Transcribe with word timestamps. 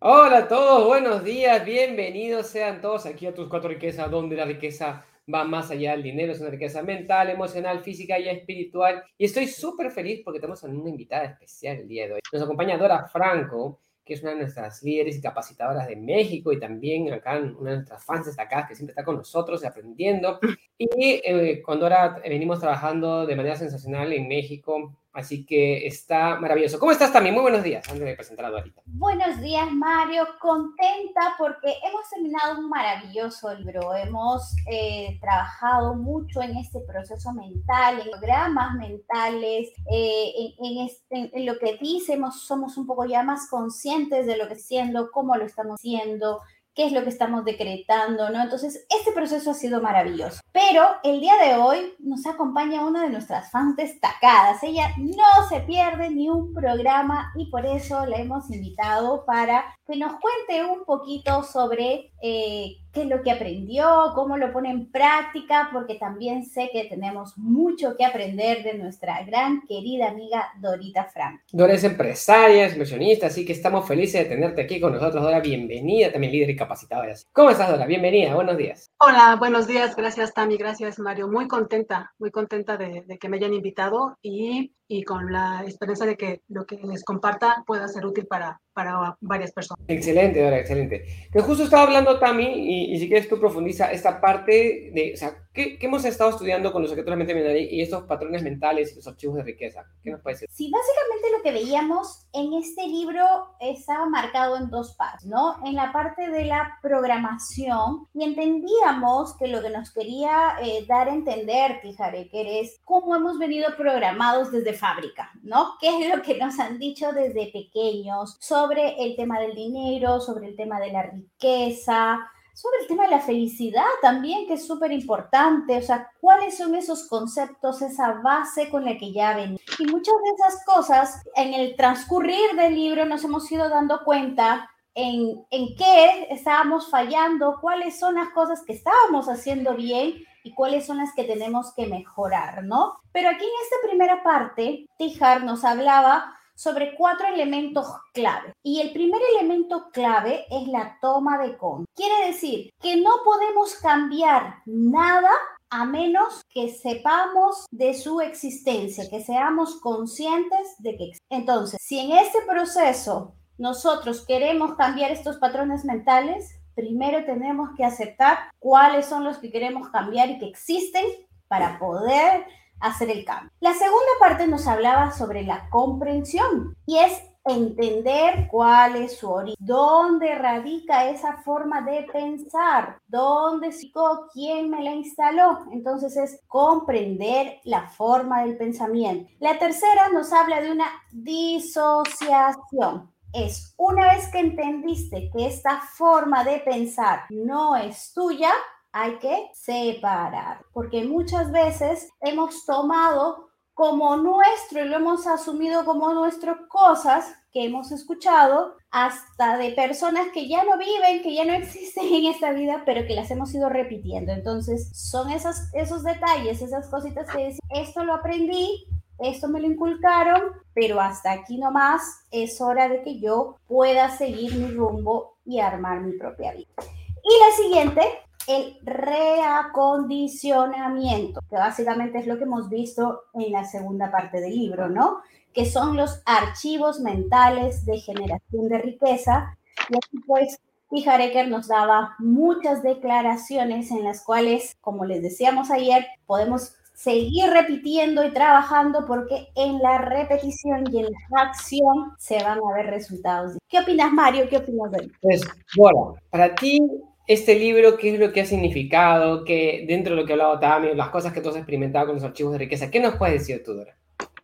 Hola 0.00 0.38
a 0.38 0.48
todos, 0.48 0.86
buenos 0.86 1.24
días, 1.24 1.64
bienvenidos 1.64 2.46
sean 2.46 2.80
todos 2.80 3.04
aquí 3.04 3.26
a 3.26 3.34
tus 3.34 3.48
cuatro 3.48 3.68
riquezas, 3.68 4.08
donde 4.08 4.36
la 4.36 4.44
riqueza 4.44 5.04
va 5.32 5.42
más 5.42 5.72
allá 5.72 5.90
del 5.90 6.04
dinero, 6.04 6.32
es 6.32 6.38
una 6.38 6.50
riqueza 6.50 6.84
mental, 6.84 7.30
emocional, 7.30 7.82
física 7.82 8.16
y 8.16 8.28
espiritual. 8.28 9.02
Y 9.18 9.24
estoy 9.24 9.48
súper 9.48 9.90
feliz 9.90 10.22
porque 10.24 10.38
tenemos 10.38 10.62
a 10.62 10.68
una 10.68 10.88
invitada 10.88 11.24
especial 11.24 11.78
el 11.78 11.88
día 11.88 12.06
de 12.06 12.12
hoy. 12.12 12.20
Nos 12.32 12.42
acompaña 12.42 12.78
Dora 12.78 13.08
Franco, 13.08 13.80
que 14.04 14.14
es 14.14 14.22
una 14.22 14.30
de 14.30 14.36
nuestras 14.36 14.84
líderes 14.84 15.16
y 15.16 15.20
capacitadoras 15.20 15.88
de 15.88 15.96
México 15.96 16.52
y 16.52 16.60
también 16.60 17.12
acá 17.12 17.36
una 17.36 17.70
de 17.70 17.76
nuestras 17.78 18.04
fans 18.04 18.26
destacadas 18.26 18.68
que 18.68 18.76
siempre 18.76 18.92
está 18.92 19.04
con 19.04 19.16
nosotros 19.16 19.64
aprendiendo. 19.64 20.38
Y 20.78 21.20
eh, 21.24 21.60
con 21.60 21.80
Dora 21.80 22.20
venimos 22.22 22.60
trabajando 22.60 23.26
de 23.26 23.34
manera 23.34 23.56
sensacional 23.56 24.12
en 24.12 24.28
México 24.28 24.96
Así 25.18 25.44
que 25.44 25.84
está 25.84 26.38
maravilloso. 26.38 26.78
¿Cómo 26.78 26.92
estás 26.92 27.12
también? 27.12 27.34
Muy 27.34 27.42
buenos 27.42 27.64
días, 27.64 27.84
antes 27.88 28.04
de 28.04 28.14
presentar 28.14 28.46
a 28.46 28.50
Dorita. 28.50 28.82
Buenos 28.86 29.40
días, 29.40 29.68
Mario. 29.72 30.24
Contenta 30.40 31.34
porque 31.36 31.74
hemos 31.82 32.08
terminado 32.08 32.60
un 32.60 32.68
maravilloso 32.68 33.52
libro. 33.52 33.96
Hemos 33.96 34.54
eh, 34.70 35.18
trabajado 35.20 35.96
mucho 35.96 36.40
en 36.40 36.56
este 36.56 36.78
proceso 36.82 37.32
mental, 37.32 37.98
en 37.98 38.10
programas 38.12 38.76
mentales, 38.76 39.70
eh, 39.90 40.54
este, 40.86 41.36
en, 41.36 41.46
lo 41.46 41.58
que 41.58 41.76
dice, 41.80 42.16
somos 42.38 42.76
un 42.76 42.86
poco 42.86 43.04
ya 43.04 43.24
más 43.24 43.50
conscientes 43.50 44.24
de 44.24 44.36
lo 44.36 44.46
que 44.46 44.54
siendo, 44.54 45.10
cómo 45.10 45.34
lo 45.34 45.44
estamos 45.44 45.80
haciendo, 45.80 46.42
qué 46.78 46.86
es 46.86 46.92
lo 46.92 47.02
que 47.02 47.08
estamos 47.08 47.44
decretando, 47.44 48.30
¿no? 48.30 48.40
Entonces, 48.40 48.86
este 48.88 49.10
proceso 49.10 49.50
ha 49.50 49.54
sido 49.54 49.82
maravilloso. 49.82 50.40
Pero 50.52 50.86
el 51.02 51.20
día 51.20 51.34
de 51.42 51.56
hoy 51.56 51.94
nos 51.98 52.24
acompaña 52.24 52.86
una 52.86 53.02
de 53.02 53.10
nuestras 53.10 53.50
fans 53.50 53.74
destacadas. 53.74 54.62
Ella 54.62 54.92
no 54.96 55.48
se 55.48 55.58
pierde 55.62 56.08
ni 56.08 56.28
un 56.28 56.54
programa 56.54 57.32
y 57.34 57.50
por 57.50 57.66
eso 57.66 58.06
la 58.06 58.18
hemos 58.18 58.48
invitado 58.52 59.24
para 59.24 59.64
que 59.88 59.96
nos 59.96 60.12
cuente 60.20 60.70
un 60.70 60.84
poquito 60.84 61.42
sobre 61.42 62.12
eh, 62.22 62.76
qué 62.92 63.02
es 63.02 63.08
lo 63.08 63.22
que 63.22 63.30
aprendió, 63.30 64.12
cómo 64.14 64.36
lo 64.36 64.52
pone 64.52 64.70
en 64.70 64.90
práctica, 64.90 65.70
porque 65.72 65.96
también 65.96 66.44
sé 66.44 66.70
que 66.72 66.84
tenemos 66.84 67.36
mucho 67.36 67.96
que 67.96 68.04
aprender 68.04 68.62
de 68.62 68.74
nuestra 68.74 69.22
gran 69.24 69.62
querida 69.66 70.08
amiga 70.08 70.48
Dorita 70.60 71.04
Frank. 71.04 71.40
Dora 71.52 71.74
es 71.74 71.84
empresaria, 71.84 72.66
es 72.66 72.72
inversionista, 72.72 73.26
así 73.26 73.44
que 73.44 73.52
estamos 73.52 73.86
felices 73.86 74.22
de 74.22 74.28
tenerte 74.28 74.62
aquí 74.62 74.80
con 74.80 74.92
nosotros, 74.92 75.22
Dora. 75.22 75.40
Bienvenida, 75.40 76.12
también 76.12 76.32
líder 76.32 76.50
y 76.50 76.56
capacitada. 76.56 77.06
¿Cómo 77.32 77.50
estás, 77.50 77.70
Dora? 77.70 77.86
Bienvenida, 77.86 78.34
buenos 78.34 78.56
días. 78.56 78.90
Hola, 78.98 79.36
buenos 79.38 79.66
días, 79.66 79.94
gracias 79.94 80.34
Tami, 80.34 80.56
gracias 80.56 80.98
Mario. 80.98 81.28
Muy 81.28 81.46
contenta, 81.46 82.12
muy 82.18 82.30
contenta 82.30 82.76
de, 82.76 83.02
de 83.06 83.18
que 83.18 83.28
me 83.28 83.36
hayan 83.36 83.54
invitado 83.54 84.18
y 84.22 84.72
y 84.88 85.02
con 85.02 85.30
la 85.30 85.64
esperanza 85.66 86.06
de 86.06 86.16
que 86.16 86.40
lo 86.48 86.64
que 86.66 86.76
les 86.76 87.04
comparta 87.04 87.62
pueda 87.66 87.86
ser 87.88 88.06
útil 88.06 88.26
para, 88.26 88.60
para 88.72 89.16
varias 89.20 89.52
personas. 89.52 89.84
Excelente, 89.86 90.42
Dora, 90.42 90.58
excelente. 90.58 91.04
Que 91.30 91.40
justo 91.40 91.64
estaba 91.64 91.82
hablando 91.82 92.18
Tami, 92.18 92.44
y, 92.46 92.94
y, 92.94 92.98
si 92.98 93.06
quieres 93.06 93.28
tú 93.28 93.38
profundiza 93.38 93.92
esta 93.92 94.18
parte 94.20 94.90
de, 94.94 95.14
¿qué, 95.58 95.76
qué 95.76 95.86
hemos 95.86 96.04
estado 96.04 96.30
estudiando 96.30 96.72
con 96.72 96.82
los 96.82 96.92
objetos 96.92 97.18
de 97.18 97.24
la 97.24 97.58
y 97.58 97.80
estos 97.80 98.04
patrones 98.04 98.44
mentales 98.44 98.92
y 98.92 98.96
los 98.96 99.08
archivos 99.08 99.36
de 99.36 99.42
riqueza? 99.42 99.84
¿Qué 100.04 100.12
nos 100.12 100.22
decir? 100.22 100.48
Sí, 100.52 100.70
básicamente 100.70 101.36
lo 101.36 101.42
que 101.42 101.52
veíamos 101.52 102.28
en 102.32 102.52
este 102.52 102.86
libro 102.86 103.24
estaba 103.58 104.06
marcado 104.06 104.56
en 104.56 104.70
dos 104.70 104.94
partes, 104.94 105.26
¿no? 105.26 105.56
En 105.64 105.74
la 105.74 105.92
parte 105.92 106.30
de 106.30 106.44
la 106.44 106.78
programación, 106.80 108.06
y 108.14 108.22
entendíamos 108.22 109.36
que 109.36 109.48
lo 109.48 109.60
que 109.60 109.70
nos 109.70 109.90
quería 109.92 110.58
eh, 110.62 110.86
dar 110.86 111.08
a 111.08 111.14
entender, 111.14 111.80
que 111.82 112.60
es 112.60 112.80
cómo 112.84 113.16
hemos 113.16 113.36
venido 113.38 113.76
programados 113.76 114.52
desde 114.52 114.74
fábrica, 114.74 115.32
¿no? 115.42 115.72
¿Qué 115.80 115.88
es 115.88 116.14
lo 116.14 116.22
que 116.22 116.38
nos 116.38 116.56
han 116.60 116.78
dicho 116.78 117.12
desde 117.12 117.50
pequeños 117.52 118.36
sobre 118.38 119.02
el 119.02 119.16
tema 119.16 119.40
del 119.40 119.56
dinero, 119.56 120.20
sobre 120.20 120.46
el 120.46 120.56
tema 120.56 120.78
de 120.78 120.92
la 120.92 121.02
riqueza, 121.02 122.30
sobre 122.58 122.78
el 122.80 122.88
tema 122.88 123.04
de 123.04 123.10
la 123.10 123.20
felicidad 123.20 123.86
también, 124.02 124.48
que 124.48 124.54
es 124.54 124.66
súper 124.66 124.90
importante, 124.90 125.78
o 125.78 125.82
sea, 125.82 126.10
cuáles 126.20 126.56
son 126.56 126.74
esos 126.74 127.06
conceptos, 127.06 127.82
esa 127.82 128.14
base 128.14 128.68
con 128.68 128.84
la 128.84 128.98
que 128.98 129.12
ya 129.12 129.36
ven. 129.36 129.60
Y 129.78 129.84
muchas 129.84 130.14
de 130.24 130.30
esas 130.36 130.64
cosas, 130.64 131.22
en 131.36 131.54
el 131.54 131.76
transcurrir 131.76 132.56
del 132.56 132.74
libro 132.74 133.04
nos 133.04 133.22
hemos 133.22 133.50
ido 133.52 133.68
dando 133.68 134.02
cuenta 134.02 134.68
en, 134.92 135.46
en 135.50 135.76
qué 135.76 136.26
estábamos 136.30 136.90
fallando, 136.90 137.58
cuáles 137.60 137.96
son 137.96 138.16
las 138.16 138.30
cosas 138.30 138.64
que 138.66 138.72
estábamos 138.72 139.28
haciendo 139.28 139.76
bien 139.76 140.14
y 140.42 140.52
cuáles 140.52 140.84
son 140.84 140.98
las 140.98 141.14
que 141.14 141.22
tenemos 141.22 141.72
que 141.76 141.86
mejorar, 141.86 142.64
¿no? 142.64 142.98
Pero 143.12 143.28
aquí 143.28 143.44
en 143.44 143.62
esta 143.62 143.88
primera 143.88 144.24
parte, 144.24 144.88
Tijar 144.98 145.44
nos 145.44 145.64
hablaba 145.64 146.34
sobre 146.58 146.96
cuatro 146.96 147.28
elementos 147.28 147.86
clave. 148.12 148.52
Y 148.64 148.80
el 148.80 148.92
primer 148.92 149.20
elemento 149.36 149.90
clave 149.92 150.44
es 150.50 150.66
la 150.66 150.98
toma 151.00 151.38
de 151.38 151.56
con. 151.56 151.84
Quiere 151.94 152.26
decir 152.26 152.70
que 152.82 152.96
no 152.96 153.10
podemos 153.24 153.76
cambiar 153.76 154.56
nada 154.66 155.30
a 155.70 155.84
menos 155.84 156.42
que 156.48 156.68
sepamos 156.70 157.66
de 157.70 157.94
su 157.94 158.20
existencia, 158.20 159.08
que 159.08 159.22
seamos 159.22 159.80
conscientes 159.80 160.74
de 160.78 160.96
que. 160.96 161.12
Entonces, 161.30 161.78
si 161.80 162.00
en 162.00 162.18
este 162.18 162.42
proceso 162.42 163.34
nosotros 163.56 164.24
queremos 164.26 164.74
cambiar 164.76 165.12
estos 165.12 165.36
patrones 165.36 165.84
mentales, 165.84 166.58
primero 166.74 167.24
tenemos 167.24 167.70
que 167.76 167.84
aceptar 167.84 168.50
cuáles 168.58 169.06
son 169.06 169.22
los 169.22 169.38
que 169.38 169.52
queremos 169.52 169.90
cambiar 169.90 170.30
y 170.30 170.38
que 170.38 170.46
existen 170.46 171.04
para 171.48 171.78
poder 171.78 172.46
hacer 172.80 173.10
el 173.10 173.24
cambio. 173.24 173.50
La 173.60 173.74
segunda 173.74 174.12
parte 174.20 174.46
nos 174.46 174.66
hablaba 174.66 175.12
sobre 175.12 175.42
la 175.42 175.68
comprensión 175.70 176.76
y 176.86 176.98
es 176.98 177.22
entender 177.44 178.48
cuál 178.50 178.96
es 178.96 179.18
su 179.18 179.30
origen, 179.30 179.56
dónde 179.58 180.34
radica 180.34 181.08
esa 181.08 181.38
forma 181.38 181.80
de 181.80 182.06
pensar, 182.12 182.98
dónde 183.06 183.72
psicó, 183.72 184.28
quién 184.32 184.70
me 184.70 184.82
la 184.82 184.92
instaló. 184.92 185.60
Entonces 185.72 186.16
es 186.16 186.40
comprender 186.46 187.60
la 187.64 187.88
forma 187.88 188.42
del 188.42 188.58
pensamiento. 188.58 189.30
La 189.40 189.58
tercera 189.58 190.10
nos 190.10 190.32
habla 190.32 190.60
de 190.60 190.72
una 190.72 190.88
disociación 191.10 193.10
es 193.32 193.74
una 193.76 194.14
vez 194.14 194.28
que 194.28 194.38
entendiste 194.38 195.30
que 195.30 195.46
esta 195.46 195.80
forma 195.80 196.44
de 196.44 196.60
pensar 196.60 197.26
no 197.30 197.76
es 197.76 198.12
tuya, 198.14 198.50
hay 198.92 199.18
que 199.18 199.50
separar, 199.54 200.62
porque 200.72 201.04
muchas 201.04 201.52
veces 201.52 202.08
hemos 202.20 202.64
tomado 202.64 203.48
como 203.74 204.16
nuestro 204.16 204.84
y 204.84 204.88
lo 204.88 204.96
hemos 204.96 205.26
asumido 205.26 205.84
como 205.84 206.12
nuestro 206.12 206.66
cosas 206.68 207.32
que 207.52 207.64
hemos 207.64 207.92
escuchado 207.92 208.74
hasta 208.90 209.56
de 209.56 209.70
personas 209.70 210.28
que 210.34 210.48
ya 210.48 210.64
no 210.64 210.76
viven, 210.78 211.22
que 211.22 211.34
ya 211.34 211.44
no 211.44 211.52
existen 211.52 212.12
en 212.12 212.26
esta 212.26 212.52
vida, 212.52 212.82
pero 212.84 213.06
que 213.06 213.14
las 213.14 213.30
hemos 213.30 213.54
ido 213.54 213.68
repitiendo. 213.68 214.32
Entonces, 214.32 214.90
son 214.92 215.30
esos, 215.30 215.56
esos 215.74 216.02
detalles, 216.02 216.60
esas 216.60 216.88
cositas 216.88 217.30
que 217.30 217.38
decís, 217.38 217.60
esto 217.70 218.04
lo 218.04 218.14
aprendí, 218.14 218.84
esto 219.18 219.48
me 219.48 219.60
lo 219.60 219.66
inculcaron, 219.66 220.42
pero 220.74 221.00
hasta 221.00 221.32
aquí 221.32 221.58
nomás 221.58 222.24
es 222.30 222.60
hora 222.60 222.88
de 222.88 223.02
que 223.02 223.20
yo 223.20 223.58
pueda 223.66 224.10
seguir 224.10 224.54
mi 224.54 224.72
rumbo 224.72 225.36
y 225.44 225.60
armar 225.60 226.00
mi 226.00 226.12
propia 226.18 226.52
vida. 226.52 226.68
Y 226.78 227.38
la 227.44 227.56
siguiente, 227.56 228.02
el 228.48 228.78
reacondicionamiento, 228.82 231.40
que 231.48 231.56
básicamente 231.56 232.18
es 232.18 232.26
lo 232.26 232.36
que 232.38 232.44
hemos 232.44 232.70
visto 232.70 233.24
en 233.34 233.52
la 233.52 233.64
segunda 233.64 234.10
parte 234.10 234.40
del 234.40 234.54
libro, 234.54 234.88
¿no? 234.88 235.18
Que 235.52 235.66
son 235.66 235.96
los 235.96 236.22
archivos 236.24 237.00
mentales 237.00 237.84
de 237.84 237.98
generación 237.98 238.68
de 238.68 238.78
riqueza. 238.78 239.58
Y 239.90 239.96
aquí 239.96 240.18
pues 240.26 240.58
Fijareker 240.88 241.48
nos 241.48 241.68
daba 241.68 242.14
muchas 242.18 242.82
declaraciones 242.82 243.90
en 243.90 244.04
las 244.04 244.24
cuales, 244.24 244.76
como 244.80 245.04
les 245.04 245.22
decíamos 245.22 245.70
ayer, 245.70 246.06
podemos 246.26 246.74
seguir 246.94 247.50
repitiendo 247.50 248.24
y 248.24 248.32
trabajando 248.32 249.04
porque 249.06 249.48
en 249.54 249.78
la 249.78 249.98
repetición 249.98 250.84
y 250.90 251.00
en 251.00 251.12
la 251.30 251.42
acción 251.42 252.14
se 252.18 252.42
van 252.42 252.58
a 252.58 252.74
ver 252.74 252.86
resultados. 252.86 253.58
¿Qué 253.68 253.78
opinas, 253.78 254.10
Mario? 254.12 254.48
¿Qué 254.48 254.56
opinas 254.56 254.90
de 254.92 255.10
Pues, 255.20 255.42
bueno, 255.76 256.14
para 256.30 256.54
ti, 256.54 256.80
este 257.28 257.58
libro, 257.58 257.96
¿qué 257.98 258.14
es 258.14 258.18
lo 258.18 258.32
que 258.32 258.40
ha 258.40 258.46
significado? 258.46 259.44
Que 259.44 259.84
dentro 259.86 260.14
de 260.14 260.22
lo 260.22 260.26
que 260.26 260.32
ha 260.32 260.34
hablado 260.34 260.58
también, 260.58 260.96
las 260.96 261.10
cosas 261.10 261.32
que 261.32 261.40
tú 261.40 261.50
has 261.50 261.56
experimentado 261.56 262.06
con 262.06 262.16
los 262.16 262.24
archivos 262.24 262.52
de 262.52 262.58
riqueza, 262.58 262.90
¿qué 262.90 263.00
nos 263.00 263.16
puedes 263.16 263.40
decir 263.40 263.62
tú, 263.62 263.74
Dora? 263.74 263.96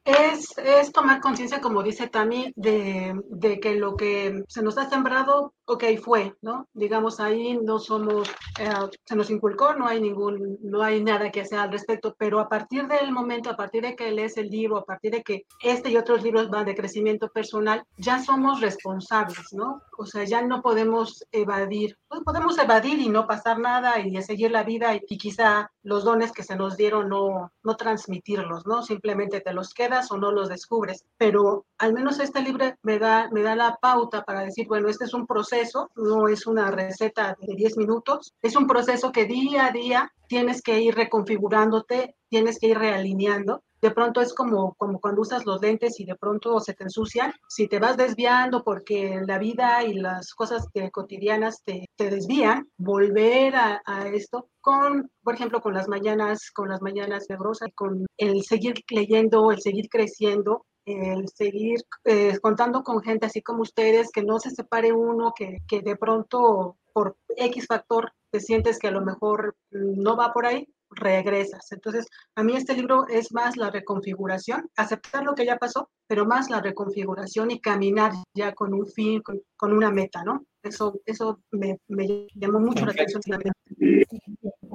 Es, 0.04 0.52
es 0.58 0.92
tomar 0.92 1.22
conciencia, 1.22 1.62
como 1.62 1.82
dice 1.82 2.08
Tami, 2.08 2.52
de, 2.56 3.18
de, 3.30 3.58
que 3.58 3.74
lo 3.74 3.96
que 3.96 4.44
se 4.48 4.62
nos 4.62 4.76
ha 4.76 4.90
sembrado, 4.90 5.54
ok, 5.64 5.84
fue, 6.02 6.34
¿no? 6.42 6.68
Digamos, 6.74 7.20
ahí 7.20 7.56
no 7.56 7.78
somos, 7.78 8.28
eh, 8.60 8.68
se 9.06 9.16
nos 9.16 9.30
inculcó, 9.30 9.72
no 9.72 9.86
hay 9.86 10.02
ningún, 10.02 10.58
no 10.62 10.82
hay 10.82 11.02
nada 11.02 11.30
que 11.30 11.40
hacer 11.40 11.58
al 11.58 11.72
respecto, 11.72 12.14
pero 12.18 12.38
a 12.38 12.50
partir 12.50 12.86
del 12.86 13.12
momento, 13.12 13.48
a 13.48 13.56
partir 13.56 13.82
de 13.82 13.96
que 13.96 14.10
lees 14.10 14.36
el 14.36 14.50
libro, 14.50 14.76
a 14.76 14.84
partir 14.84 15.12
de 15.12 15.22
que 15.22 15.46
este 15.62 15.88
y 15.88 15.96
otros 15.96 16.22
libros 16.22 16.50
van 16.50 16.66
de 16.66 16.74
crecimiento 16.74 17.30
personal, 17.30 17.82
ya 17.96 18.22
somos 18.22 18.60
responsables, 18.60 19.54
¿no? 19.54 19.80
O 19.96 20.04
sea, 20.04 20.24
ya 20.24 20.42
no 20.42 20.60
podemos 20.60 21.24
evadir, 21.32 21.96
pues 22.08 22.20
podemos 22.22 22.58
evadir 22.58 22.98
y 22.98 23.08
no 23.08 23.26
pasar 23.26 23.58
nada 23.58 23.98
y 24.00 24.20
seguir 24.20 24.50
la 24.50 24.64
vida 24.64 24.94
y 24.94 25.16
quizá 25.16 25.70
los 25.84 26.02
dones 26.02 26.32
que 26.32 26.42
se 26.42 26.56
nos 26.56 26.76
dieron 26.76 27.08
no, 27.08 27.52
no 27.62 27.76
transmitirlos, 27.76 28.66
¿no? 28.66 28.82
Simplemente 28.82 29.40
te 29.40 29.52
los 29.52 29.72
quedas 29.72 30.10
o 30.10 30.16
no 30.16 30.32
los 30.32 30.48
descubres. 30.48 31.04
Pero 31.18 31.66
al 31.78 31.92
menos 31.92 32.18
este 32.18 32.40
libro 32.40 32.74
me 32.82 32.98
da, 32.98 33.28
me 33.30 33.42
da 33.42 33.54
la 33.54 33.76
pauta 33.80 34.24
para 34.24 34.40
decir, 34.40 34.66
bueno, 34.66 34.88
este 34.88 35.04
es 35.04 35.14
un 35.14 35.26
proceso, 35.26 35.90
no 35.94 36.28
es 36.28 36.46
una 36.46 36.70
receta 36.70 37.36
de 37.38 37.54
10 37.54 37.76
minutos, 37.76 38.34
es 38.42 38.56
un 38.56 38.66
proceso 38.66 39.12
que 39.12 39.26
día 39.26 39.66
a 39.66 39.72
día 39.72 40.12
tienes 40.26 40.62
que 40.62 40.80
ir 40.80 40.94
reconfigurándote, 40.94 42.16
tienes 42.28 42.58
que 42.58 42.68
ir 42.68 42.78
realineando 42.78 43.62
de 43.84 43.90
pronto 43.90 44.22
es 44.22 44.32
como, 44.32 44.72
como 44.78 44.98
cuando 44.98 45.20
usas 45.20 45.44
los 45.44 45.60
lentes 45.60 46.00
y 46.00 46.06
de 46.06 46.16
pronto 46.16 46.58
se 46.58 46.72
te 46.72 46.84
ensucian. 46.84 47.34
Si 47.50 47.68
te 47.68 47.78
vas 47.78 47.98
desviando 47.98 48.64
porque 48.64 49.20
la 49.26 49.38
vida 49.38 49.84
y 49.84 49.92
las 49.92 50.32
cosas 50.32 50.66
cotidianas 50.90 51.62
te, 51.64 51.90
te, 51.94 52.08
desvían, 52.08 52.66
volver 52.78 53.54
a, 53.54 53.82
a, 53.84 54.08
esto 54.08 54.48
con, 54.62 55.10
por 55.22 55.34
ejemplo, 55.34 55.60
con 55.60 55.74
las 55.74 55.86
mañanas, 55.86 56.50
con 56.50 56.70
las 56.70 56.80
mañanas 56.80 57.26
negrosas, 57.28 57.68
con 57.74 58.06
el 58.16 58.42
seguir 58.44 58.76
leyendo, 58.88 59.50
el 59.50 59.60
seguir 59.60 59.90
creciendo, 59.90 60.64
el 60.86 61.28
seguir 61.28 61.80
eh, 62.04 62.38
contando 62.40 62.82
con 62.82 63.02
gente 63.02 63.26
así 63.26 63.42
como 63.42 63.60
ustedes, 63.60 64.10
que 64.10 64.22
no 64.22 64.40
se 64.40 64.50
separe 64.50 64.92
uno, 64.92 65.34
que, 65.36 65.58
que 65.68 65.82
de 65.82 65.96
pronto 65.96 66.78
por 66.94 67.18
X 67.36 67.66
factor 67.66 68.12
te 68.30 68.40
sientes 68.40 68.78
que 68.78 68.88
a 68.88 68.92
lo 68.92 69.02
mejor 69.02 69.54
no 69.70 70.16
va 70.16 70.32
por 70.32 70.46
ahí, 70.46 70.66
regresas. 70.96 71.70
Entonces, 71.72 72.06
a 72.34 72.42
mí 72.42 72.56
este 72.56 72.74
libro 72.74 73.06
es 73.08 73.32
más 73.32 73.56
la 73.56 73.70
reconfiguración, 73.70 74.70
aceptar 74.76 75.24
lo 75.24 75.34
que 75.34 75.46
ya 75.46 75.56
pasó, 75.56 75.90
pero 76.06 76.26
más 76.26 76.50
la 76.50 76.60
reconfiguración 76.60 77.50
y 77.50 77.60
caminar 77.60 78.12
ya 78.34 78.52
con 78.52 78.74
un 78.74 78.86
fin, 78.86 79.22
con, 79.22 79.40
con 79.56 79.72
una 79.72 79.90
meta, 79.90 80.22
¿no? 80.24 80.44
Eso, 80.62 81.00
eso 81.06 81.40
me, 81.50 81.78
me 81.88 82.26
llamó 82.34 82.60
mucho 82.60 82.86
la 82.86 82.92
atención. 82.92 83.22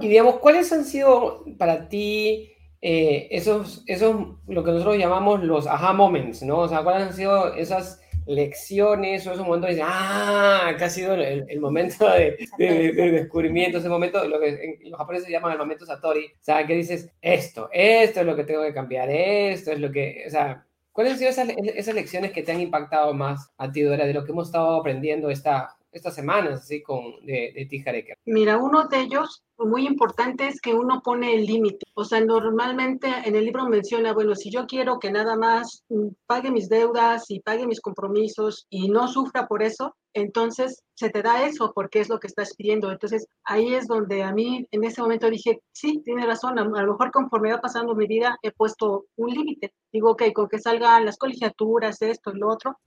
Y 0.01 0.07
digamos, 0.07 0.35
¿cuáles 0.35 0.71
han 0.71 0.85
sido 0.85 1.43
para 1.57 1.89
ti 1.89 2.51
eh, 2.81 3.27
esos, 3.31 3.83
esos, 3.87 4.15
lo 4.47 4.63
que 4.63 4.71
nosotros 4.71 4.97
llamamos 4.97 5.43
los 5.43 5.67
aha 5.67 5.93
moments, 5.93 6.43
¿no? 6.43 6.59
O 6.59 6.67
sea, 6.67 6.83
¿cuáles 6.83 7.07
han 7.07 7.13
sido 7.13 7.53
esas 7.55 8.01
lecciones 8.29 9.25
o 9.25 9.33
esos 9.33 9.45
momentos 9.45 9.75
de, 9.75 9.81
ah, 9.83 10.75
que 10.77 10.83
ha 10.83 10.89
sido 10.89 11.15
el, 11.15 11.45
el 11.49 11.59
momento 11.59 12.07
de, 12.09 12.37
de, 12.59 12.91
de, 12.91 13.11
descubrimiento, 13.11 13.79
ese 13.79 13.89
momento, 13.89 14.23
lo 14.27 14.39
que 14.39 14.49
en, 14.49 14.91
los 14.91 14.99
japoneses 14.99 15.29
llaman 15.29 15.53
el 15.53 15.57
momento 15.57 15.85
Satori, 15.85 16.25
o 16.25 16.43
sea, 16.43 16.65
que 16.65 16.75
dices, 16.75 17.11
esto, 17.21 17.69
esto 17.73 18.19
es 18.19 18.25
lo 18.25 18.35
que 18.35 18.43
tengo 18.43 18.61
que 18.61 18.73
cambiar, 18.73 19.09
esto 19.09 19.71
es 19.71 19.79
lo 19.79 19.91
que, 19.91 20.23
o 20.27 20.29
sea, 20.29 20.63
¿cuáles 20.91 21.13
han 21.13 21.19
sido 21.19 21.31
esas, 21.31 21.49
esas 21.75 21.95
lecciones 21.95 22.31
que 22.31 22.43
te 22.43 22.51
han 22.51 22.61
impactado 22.61 23.13
más 23.15 23.51
a 23.57 23.71
ti, 23.71 23.81
Dora, 23.81 24.05
de 24.05 24.13
lo 24.13 24.23
que 24.23 24.31
hemos 24.31 24.47
estado 24.47 24.79
aprendiendo 24.79 25.31
esta, 25.31 25.75
estas 25.91 26.13
semanas, 26.13 26.61
así, 26.61 26.83
con, 26.83 27.25
de, 27.25 27.51
de 27.55 27.65
Tijareker? 27.65 28.15
Mira, 28.25 28.57
uno 28.57 28.87
de 28.87 28.99
ellos 28.99 29.43
muy 29.65 29.85
importante 29.85 30.47
es 30.47 30.61
que 30.61 30.73
uno 30.73 31.01
pone 31.01 31.35
el 31.35 31.45
límite. 31.45 31.85
O 31.93 32.03
sea, 32.05 32.21
normalmente 32.21 33.07
en 33.25 33.35
el 33.35 33.45
libro 33.45 33.67
menciona, 33.67 34.13
bueno, 34.13 34.35
si 34.35 34.49
yo 34.51 34.65
quiero 34.65 34.99
que 34.99 35.11
nada 35.11 35.35
más 35.35 35.83
pague 36.25 36.51
mis 36.51 36.69
deudas 36.69 37.25
y 37.29 37.41
pague 37.41 37.67
mis 37.67 37.81
compromisos 37.81 38.65
y 38.69 38.89
no 38.89 39.07
sufra 39.07 39.47
por 39.47 39.63
eso, 39.63 39.95
entonces 40.13 40.83
se 40.95 41.09
te 41.09 41.21
da 41.21 41.45
eso 41.45 41.71
porque 41.73 41.99
es 41.99 42.09
lo 42.09 42.19
que 42.19 42.27
estás 42.27 42.55
pidiendo. 42.55 42.91
Entonces 42.91 43.27
ahí 43.43 43.73
es 43.73 43.87
donde 43.87 44.23
a 44.23 44.33
mí 44.33 44.67
en 44.71 44.83
ese 44.83 45.01
momento 45.01 45.29
dije, 45.29 45.61
sí, 45.71 46.01
tiene 46.03 46.25
razón, 46.25 46.59
a, 46.59 46.63
lo 46.63 46.91
mejor 46.91 47.11
conforme 47.11 47.51
va 47.51 47.61
pasando 47.61 47.95
mi 47.95 48.07
vida 48.07 48.37
he 48.41 48.51
puesto 48.51 49.05
un 49.15 49.29
límite. 49.29 49.73
Digo, 49.91 50.11
ok, 50.11 50.23
con 50.33 50.47
que 50.47 50.59
salgan 50.59 51.05
las 51.05 51.17
colegiaturas, 51.17 52.01
esto 52.01 52.31
y 52.31 52.39
lo 52.39 52.49
otro, 52.49 52.77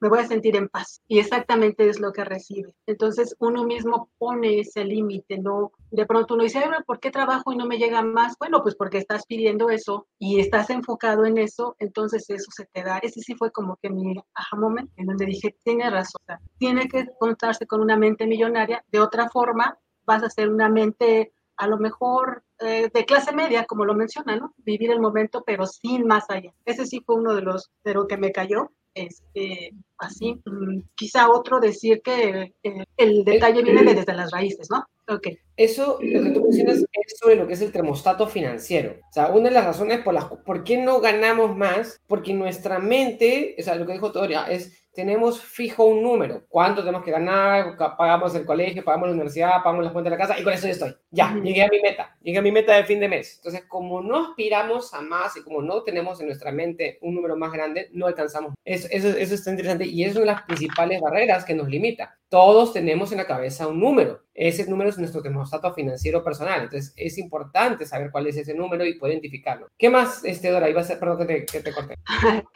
me 0.00 0.08
voy 0.08 0.20
a 0.20 0.26
sentir 0.26 0.56
en 0.56 0.68
paz. 0.68 1.00
Y 1.08 1.18
exactamente 1.18 1.88
es 1.88 1.98
lo 1.98 2.12
que 2.12 2.24
recibe. 2.24 2.74
Entonces 2.86 3.34
uno 3.38 3.64
mismo 3.64 4.10
pone 4.18 4.60
ese 4.60 4.84
límite, 4.84 5.38
no 5.38 5.72
de 5.90 6.06
pronto 6.06 6.21
uno 6.30 6.42
dice, 6.44 6.62
¿por 6.86 7.00
qué 7.00 7.10
trabajo 7.10 7.52
y 7.52 7.56
no 7.56 7.66
me 7.66 7.78
llega 7.78 8.02
más? 8.02 8.36
Bueno, 8.38 8.62
pues 8.62 8.74
porque 8.74 8.98
estás 8.98 9.26
pidiendo 9.26 9.70
eso 9.70 10.06
y 10.18 10.40
estás 10.40 10.70
enfocado 10.70 11.24
en 11.24 11.38
eso, 11.38 11.76
entonces 11.78 12.28
eso 12.28 12.50
se 12.50 12.66
te 12.66 12.82
da. 12.82 12.98
Ese 12.98 13.20
sí 13.20 13.34
fue 13.34 13.50
como 13.50 13.76
que 13.76 13.90
mi 13.90 14.14
aha 14.34 14.56
moment, 14.56 14.90
en 14.96 15.06
donde 15.06 15.26
dije, 15.26 15.56
tiene 15.64 15.88
razón, 15.90 16.20
o 16.22 16.26
sea, 16.26 16.40
tiene 16.58 16.88
que 16.88 17.08
contarse 17.18 17.66
con 17.66 17.80
una 17.80 17.96
mente 17.96 18.26
millonaria, 18.26 18.84
de 18.90 19.00
otra 19.00 19.28
forma 19.28 19.78
vas 20.04 20.22
a 20.22 20.30
ser 20.30 20.48
una 20.48 20.68
mente 20.68 21.32
a 21.56 21.66
lo 21.66 21.78
mejor 21.78 22.44
eh, 22.58 22.90
de 22.92 23.04
clase 23.04 23.32
media, 23.32 23.66
como 23.66 23.84
lo 23.84 23.94
menciona, 23.94 24.36
¿no? 24.36 24.54
Vivir 24.58 24.90
el 24.90 25.00
momento, 25.00 25.44
pero 25.46 25.66
sin 25.66 26.06
más 26.06 26.28
allá. 26.28 26.52
Ese 26.64 26.86
sí 26.86 27.02
fue 27.04 27.16
uno 27.16 27.34
de 27.34 27.42
los 27.42 27.70
de 27.84 27.94
lo 27.94 28.06
que 28.06 28.16
me 28.16 28.32
cayó. 28.32 28.72
Este, 28.94 29.72
así, 29.98 30.40
mm, 30.44 30.80
quizá 30.94 31.30
otro 31.30 31.60
decir 31.60 32.02
que 32.02 32.54
eh, 32.62 32.84
el 32.96 33.24
detalle 33.24 33.62
viene 33.62 33.94
desde 33.94 34.12
las 34.12 34.30
raíces, 34.30 34.68
¿no? 34.70 34.84
Okay. 35.08 35.38
Eso, 35.56 35.98
lo 36.00 36.22
que 36.22 36.30
tú 36.30 36.42
mencionas 36.42 36.78
es 36.78 37.18
sobre 37.18 37.36
lo 37.36 37.46
que 37.46 37.54
es 37.54 37.60
el 37.60 37.72
termostato 37.72 38.26
financiero. 38.26 38.96
O 39.10 39.12
sea, 39.12 39.28
una 39.28 39.48
de 39.48 39.54
las 39.54 39.64
razones 39.64 40.00
por 40.00 40.14
las 40.14 40.26
por 40.26 40.62
qué 40.62 40.76
no 40.76 41.00
ganamos 41.00 41.56
más, 41.56 42.00
porque 42.06 42.34
nuestra 42.34 42.78
mente, 42.78 43.56
o 43.58 43.62
sea, 43.62 43.74
lo 43.74 43.86
que 43.86 43.94
dijo 43.94 44.12
Toria, 44.12 44.44
es 44.44 44.81
tenemos 44.92 45.40
fijo 45.40 45.84
un 45.86 46.02
número. 46.02 46.44
¿Cuánto 46.48 46.82
tenemos 46.82 47.04
que 47.04 47.10
ganar? 47.10 47.76
Pagamos 47.76 48.34
el 48.34 48.44
colegio, 48.44 48.84
pagamos 48.84 49.08
la 49.08 49.14
universidad, 49.14 49.62
pagamos 49.62 49.84
las 49.84 49.92
cuentas 49.92 50.12
de 50.12 50.18
la 50.18 50.26
casa 50.26 50.38
y 50.38 50.44
con 50.44 50.52
eso 50.52 50.66
ya 50.66 50.72
estoy. 50.72 50.96
Ya, 51.10 51.34
llegué 51.42 51.62
a 51.64 51.68
mi 51.68 51.80
meta. 51.80 52.16
Llegué 52.22 52.38
a 52.38 52.42
mi 52.42 52.52
meta 52.52 52.76
de 52.76 52.84
fin 52.84 53.00
de 53.00 53.08
mes. 53.08 53.36
Entonces, 53.36 53.64
como 53.68 54.02
no 54.02 54.28
aspiramos 54.28 54.92
a 54.92 55.00
más 55.00 55.36
y 55.36 55.42
como 55.42 55.62
no 55.62 55.82
tenemos 55.82 56.20
en 56.20 56.26
nuestra 56.26 56.52
mente 56.52 56.98
un 57.00 57.14
número 57.14 57.36
más 57.36 57.52
grande, 57.52 57.88
no 57.92 58.06
alcanzamos. 58.06 58.52
Eso, 58.64 58.88
eso, 58.90 59.08
eso 59.08 59.34
está 59.34 59.50
interesante 59.50 59.86
y 59.86 60.04
es 60.04 60.12
una 60.12 60.20
de 60.20 60.32
las 60.32 60.42
principales 60.42 61.00
barreras 61.00 61.44
que 61.44 61.54
nos 61.54 61.68
limita. 61.68 62.18
Todos 62.32 62.72
tenemos 62.72 63.12
en 63.12 63.18
la 63.18 63.26
cabeza 63.26 63.66
un 63.66 63.78
número. 63.78 64.22
Ese 64.32 64.64
número 64.64 64.88
es 64.88 64.96
nuestro 64.96 65.20
termostato 65.20 65.74
financiero 65.74 66.24
personal. 66.24 66.62
Entonces, 66.62 66.94
es 66.96 67.18
importante 67.18 67.84
saber 67.84 68.10
cuál 68.10 68.26
es 68.26 68.38
ese 68.38 68.54
número 68.54 68.86
y 68.86 68.98
poder 68.98 69.16
identificarlo. 69.16 69.68
¿Qué 69.76 69.90
más, 69.90 70.24
este, 70.24 70.48
Dora? 70.48 70.70
Iba 70.70 70.80
a 70.80 70.84
ser, 70.84 70.98
perdón 70.98 71.26
que 71.26 71.44
te, 71.60 71.74
corté. 71.74 71.96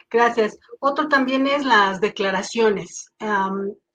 Gracias. 0.09 0.57
Otro 0.79 1.07
también 1.07 1.45
es 1.45 1.63
las 1.63 2.01
declaraciones. 2.01 3.11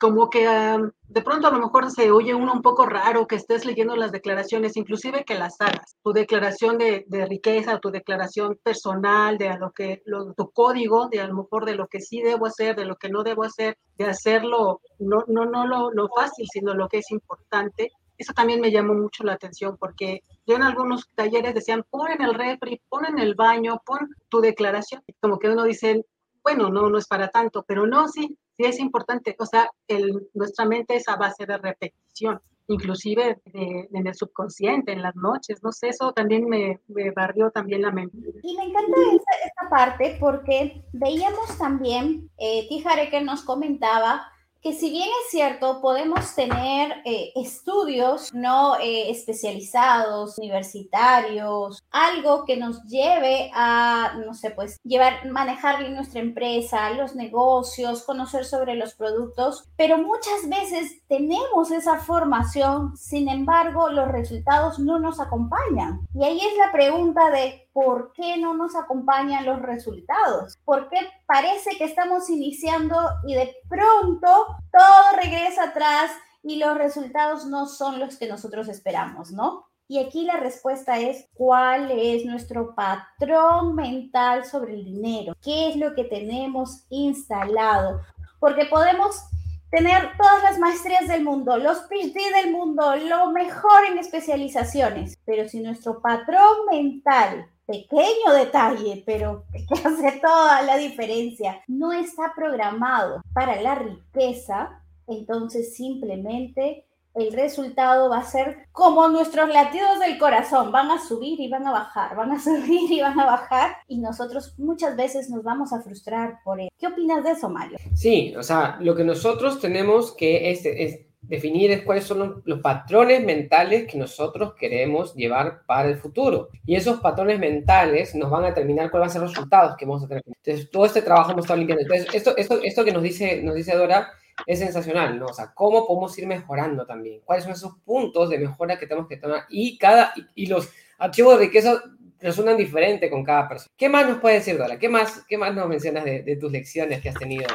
Como 0.02 0.30
que 0.30 0.48
um, 0.48 0.90
de 1.06 1.22
pronto 1.22 1.46
a 1.46 1.52
lo 1.52 1.60
mejor 1.60 1.88
se 1.92 2.10
oye 2.10 2.34
uno 2.34 2.52
un 2.52 2.60
poco 2.60 2.86
raro 2.86 3.28
que 3.28 3.36
estés 3.36 3.64
leyendo 3.64 3.94
las 3.94 4.10
declaraciones, 4.10 4.76
inclusive 4.76 5.24
que 5.24 5.36
las 5.36 5.60
hagas. 5.60 5.96
Tu 6.02 6.12
declaración 6.12 6.76
de, 6.76 7.04
de 7.06 7.24
riqueza, 7.24 7.78
tu 7.78 7.92
declaración 7.92 8.58
personal, 8.64 9.38
de 9.38 9.50
a 9.50 9.58
lo 9.58 9.70
que, 9.70 10.02
lo, 10.04 10.34
tu 10.34 10.50
código, 10.50 11.06
de 11.08 11.20
a 11.20 11.28
lo 11.28 11.34
mejor 11.34 11.66
de 11.66 11.76
lo 11.76 11.86
que 11.86 12.00
sí 12.00 12.20
debo 12.20 12.46
hacer, 12.46 12.74
de 12.74 12.84
lo 12.84 12.96
que 12.96 13.10
no 13.10 13.22
debo 13.22 13.44
hacer, 13.44 13.78
de 13.96 14.06
hacerlo, 14.06 14.80
no, 14.98 15.22
no, 15.28 15.44
no 15.44 15.68
lo, 15.68 15.92
lo 15.92 16.08
fácil, 16.08 16.48
sino 16.52 16.74
lo 16.74 16.88
que 16.88 16.98
es 16.98 17.08
importante. 17.12 17.92
Eso 18.18 18.32
también 18.32 18.60
me 18.60 18.72
llamó 18.72 18.94
mucho 18.94 19.22
la 19.22 19.34
atención 19.34 19.76
porque 19.78 20.24
yo 20.48 20.56
en 20.56 20.64
algunos 20.64 21.08
talleres 21.14 21.54
decían, 21.54 21.84
pon 21.88 22.10
en 22.10 22.22
el 22.22 22.34
refri, 22.34 22.82
pon 22.88 23.06
en 23.06 23.20
el 23.20 23.36
baño, 23.36 23.80
pon 23.86 24.08
tu 24.28 24.40
declaración. 24.40 25.00
Como 25.20 25.38
que 25.38 25.48
uno 25.48 25.62
dice, 25.62 26.04
bueno, 26.42 26.70
no, 26.70 26.90
no 26.90 26.98
es 26.98 27.06
para 27.06 27.28
tanto, 27.28 27.62
pero 27.62 27.86
no, 27.86 28.08
sí, 28.08 28.36
es 28.68 28.80
importante. 28.80 29.34
O 29.38 29.46
sea, 29.46 29.70
el, 29.88 30.28
nuestra 30.34 30.64
mente 30.64 30.96
es 30.96 31.08
a 31.08 31.16
base 31.16 31.46
de 31.46 31.58
repetición, 31.58 32.40
inclusive 32.68 33.40
de, 33.44 33.88
en 33.92 34.06
el 34.06 34.14
subconsciente, 34.14 34.92
en 34.92 35.02
las 35.02 35.14
noches, 35.16 35.62
no 35.62 35.72
sé, 35.72 35.88
eso 35.88 36.12
también 36.12 36.48
me, 36.48 36.80
me 36.88 37.10
barrió 37.10 37.50
también 37.50 37.82
la 37.82 37.90
mente. 37.90 38.16
Y 38.42 38.56
me 38.56 38.64
encanta 38.64 38.96
esta, 39.12 39.46
esta 39.46 39.70
parte 39.70 40.16
porque 40.20 40.84
veíamos 40.92 41.58
también, 41.58 42.30
eh, 42.38 42.66
Tijare 42.68 43.10
que 43.10 43.20
nos 43.20 43.42
comentaba, 43.42 44.26
que 44.62 44.72
si 44.72 44.90
bien 44.90 45.08
es 45.08 45.30
cierto, 45.30 45.80
podemos 45.80 46.34
tener 46.36 47.02
eh, 47.04 47.32
estudios 47.34 48.32
no 48.32 48.76
eh, 48.78 49.10
especializados, 49.10 50.38
universitarios, 50.38 51.84
algo 51.90 52.44
que 52.44 52.56
nos 52.56 52.82
lleve 52.84 53.50
a, 53.54 54.14
no 54.24 54.34
sé, 54.34 54.50
pues 54.50 54.78
llevar, 54.84 55.28
manejar 55.28 55.90
nuestra 55.90 56.20
empresa, 56.20 56.90
los 56.90 57.16
negocios, 57.16 58.04
conocer 58.04 58.44
sobre 58.44 58.76
los 58.76 58.94
productos, 58.94 59.68
pero 59.76 59.98
muchas 59.98 60.48
veces 60.48 61.02
tenemos 61.08 61.72
esa 61.72 61.98
formación, 61.98 62.96
sin 62.96 63.28
embargo, 63.28 63.90
los 63.90 64.08
resultados 64.08 64.78
no 64.78 65.00
nos 65.00 65.18
acompañan. 65.18 66.06
Y 66.14 66.24
ahí 66.24 66.38
es 66.38 66.56
la 66.56 66.70
pregunta 66.70 67.30
de 67.30 67.68
por 67.72 68.12
qué 68.12 68.36
no 68.36 68.54
nos 68.54 68.74
acompañan 68.74 69.46
los 69.46 69.60
resultados, 69.60 70.58
por 70.64 70.88
qué 70.88 70.98
parece 71.26 71.76
que 71.78 71.84
estamos 71.84 72.28
iniciando 72.30 72.96
y 73.26 73.34
de 73.34 73.54
pronto 73.68 74.46
todo 74.70 75.20
regresa 75.22 75.64
atrás 75.64 76.10
y 76.42 76.56
los 76.56 76.76
resultados 76.76 77.46
no 77.46 77.66
son 77.66 78.00
los 78.00 78.16
que 78.16 78.28
nosotros 78.28 78.68
esperamos, 78.68 79.32
¿no? 79.32 79.66
Y 79.88 79.98
aquí 79.98 80.24
la 80.24 80.38
respuesta 80.38 80.98
es 80.98 81.28
cuál 81.34 81.90
es 81.90 82.24
nuestro 82.24 82.74
patrón 82.74 83.74
mental 83.74 84.44
sobre 84.44 84.74
el 84.74 84.84
dinero, 84.84 85.34
qué 85.42 85.68
es 85.68 85.76
lo 85.76 85.94
que 85.94 86.04
tenemos 86.04 86.86
instalado, 86.88 88.00
porque 88.40 88.64
podemos 88.66 89.22
tener 89.70 90.12
todas 90.18 90.42
las 90.42 90.58
maestrías 90.58 91.08
del 91.08 91.24
mundo, 91.24 91.56
los 91.56 91.78
PhD 91.88 92.42
del 92.42 92.52
mundo, 92.52 92.94
lo 92.96 93.32
mejor 93.32 93.86
en 93.90 93.98
especializaciones, 93.98 95.18
pero 95.24 95.48
si 95.48 95.60
nuestro 95.60 96.00
patrón 96.00 96.66
mental 96.70 97.51
pequeño 97.66 98.32
detalle, 98.34 99.02
pero 99.06 99.44
que 99.52 99.74
hace 99.74 100.20
toda 100.20 100.62
la 100.62 100.76
diferencia, 100.76 101.62
no 101.68 101.92
está 101.92 102.32
programado 102.34 103.22
para 103.32 103.60
la 103.60 103.74
riqueza, 103.74 104.82
entonces 105.06 105.74
simplemente 105.74 106.86
el 107.14 107.32
resultado 107.32 108.08
va 108.08 108.18
a 108.18 108.24
ser 108.24 108.68
como 108.72 109.08
nuestros 109.08 109.48
latidos 109.50 110.00
del 110.00 110.18
corazón, 110.18 110.72
van 110.72 110.90
a 110.90 110.98
subir 110.98 111.38
y 111.40 111.48
van 111.48 111.66
a 111.66 111.72
bajar, 111.72 112.16
van 112.16 112.32
a 112.32 112.40
subir 112.42 112.90
y 112.90 113.00
van 113.00 113.18
a 113.18 113.26
bajar, 113.26 113.76
y 113.88 113.98
nosotros 113.98 114.54
muchas 114.58 114.96
veces 114.96 115.28
nos 115.28 115.42
vamos 115.42 115.72
a 115.72 115.82
frustrar 115.82 116.40
por 116.44 116.60
ello. 116.60 116.70
¿Qué 116.78 116.86
opinas 116.86 117.22
de 117.22 117.32
eso, 117.32 117.48
Mario? 117.48 117.78
Sí, 117.94 118.34
o 118.36 118.42
sea, 118.42 118.78
lo 118.80 118.94
que 118.94 119.04
nosotros 119.04 119.60
tenemos 119.60 120.12
que 120.12 120.50
es, 120.50 120.64
es 120.64 121.00
definir 121.32 121.70
es 121.70 121.80
cuáles 121.80 122.04
son 122.04 122.18
los, 122.18 122.30
los, 122.44 122.60
patrones 122.60 123.24
mentales 123.24 123.86
que 123.90 123.96
nosotros 123.96 124.52
queremos 124.52 125.14
llevar 125.14 125.62
para 125.64 125.88
el 125.88 125.96
futuro. 125.96 126.50
Y 126.66 126.76
esos 126.76 127.00
patrones 127.00 127.38
mentales 127.38 128.14
nos 128.14 128.30
van 128.30 128.44
a 128.44 128.48
determinar 128.48 128.90
cuáles 128.90 129.04
van 129.04 129.08
a 129.08 129.12
ser 129.14 129.22
los 129.22 129.30
resultados 129.30 129.74
que 129.78 129.86
vamos 129.86 130.04
a 130.04 130.08
tener. 130.08 130.22
Entonces, 130.26 130.70
todo 130.70 130.84
este 130.84 131.00
trabajo 131.00 131.32
hemos 131.32 131.44
estado 131.44 131.56
limpiando. 131.56 131.84
Entonces, 131.84 132.14
esto, 132.14 132.36
esto, 132.36 132.60
esto 132.62 132.84
que 132.84 132.92
nos 132.92 133.02
dice, 133.02 133.42
nos 133.42 133.54
dice 133.54 133.74
Dora 133.74 134.10
es 134.46 134.58
sensacional, 134.58 135.18
¿no? 135.18 135.24
O 135.24 135.32
sea, 135.32 135.52
cómo 135.54 135.86
podemos 135.86 136.16
ir 136.18 136.26
mejorando 136.26 136.84
también, 136.84 137.22
cuáles 137.24 137.44
son 137.44 137.54
esos 137.54 137.78
puntos 137.82 138.28
de 138.28 138.38
mejora 138.38 138.78
que 138.78 138.86
tenemos 138.86 139.08
que 139.08 139.16
tomar 139.16 139.44
y 139.48 139.78
cada, 139.78 140.12
y, 140.14 140.44
y 140.44 140.46
los 140.48 140.68
archivos 140.98 141.38
de 141.38 141.46
riqueza 141.46 141.82
resuenan 142.20 142.58
diferente 142.58 143.08
con 143.08 143.24
cada 143.24 143.48
persona. 143.48 143.72
¿Qué 143.74 143.88
más 143.88 144.06
nos 144.06 144.18
puede 144.18 144.36
decir, 144.36 144.58
Dora? 144.58 144.78
¿Qué 144.78 144.90
más, 144.90 145.24
qué 145.26 145.38
más 145.38 145.54
nos 145.54 145.66
mencionas 145.66 146.04
de, 146.04 146.22
de 146.22 146.36
tus 146.36 146.52
lecciones 146.52 147.00
que 147.00 147.08
has 147.08 147.14
tenido 147.14 147.46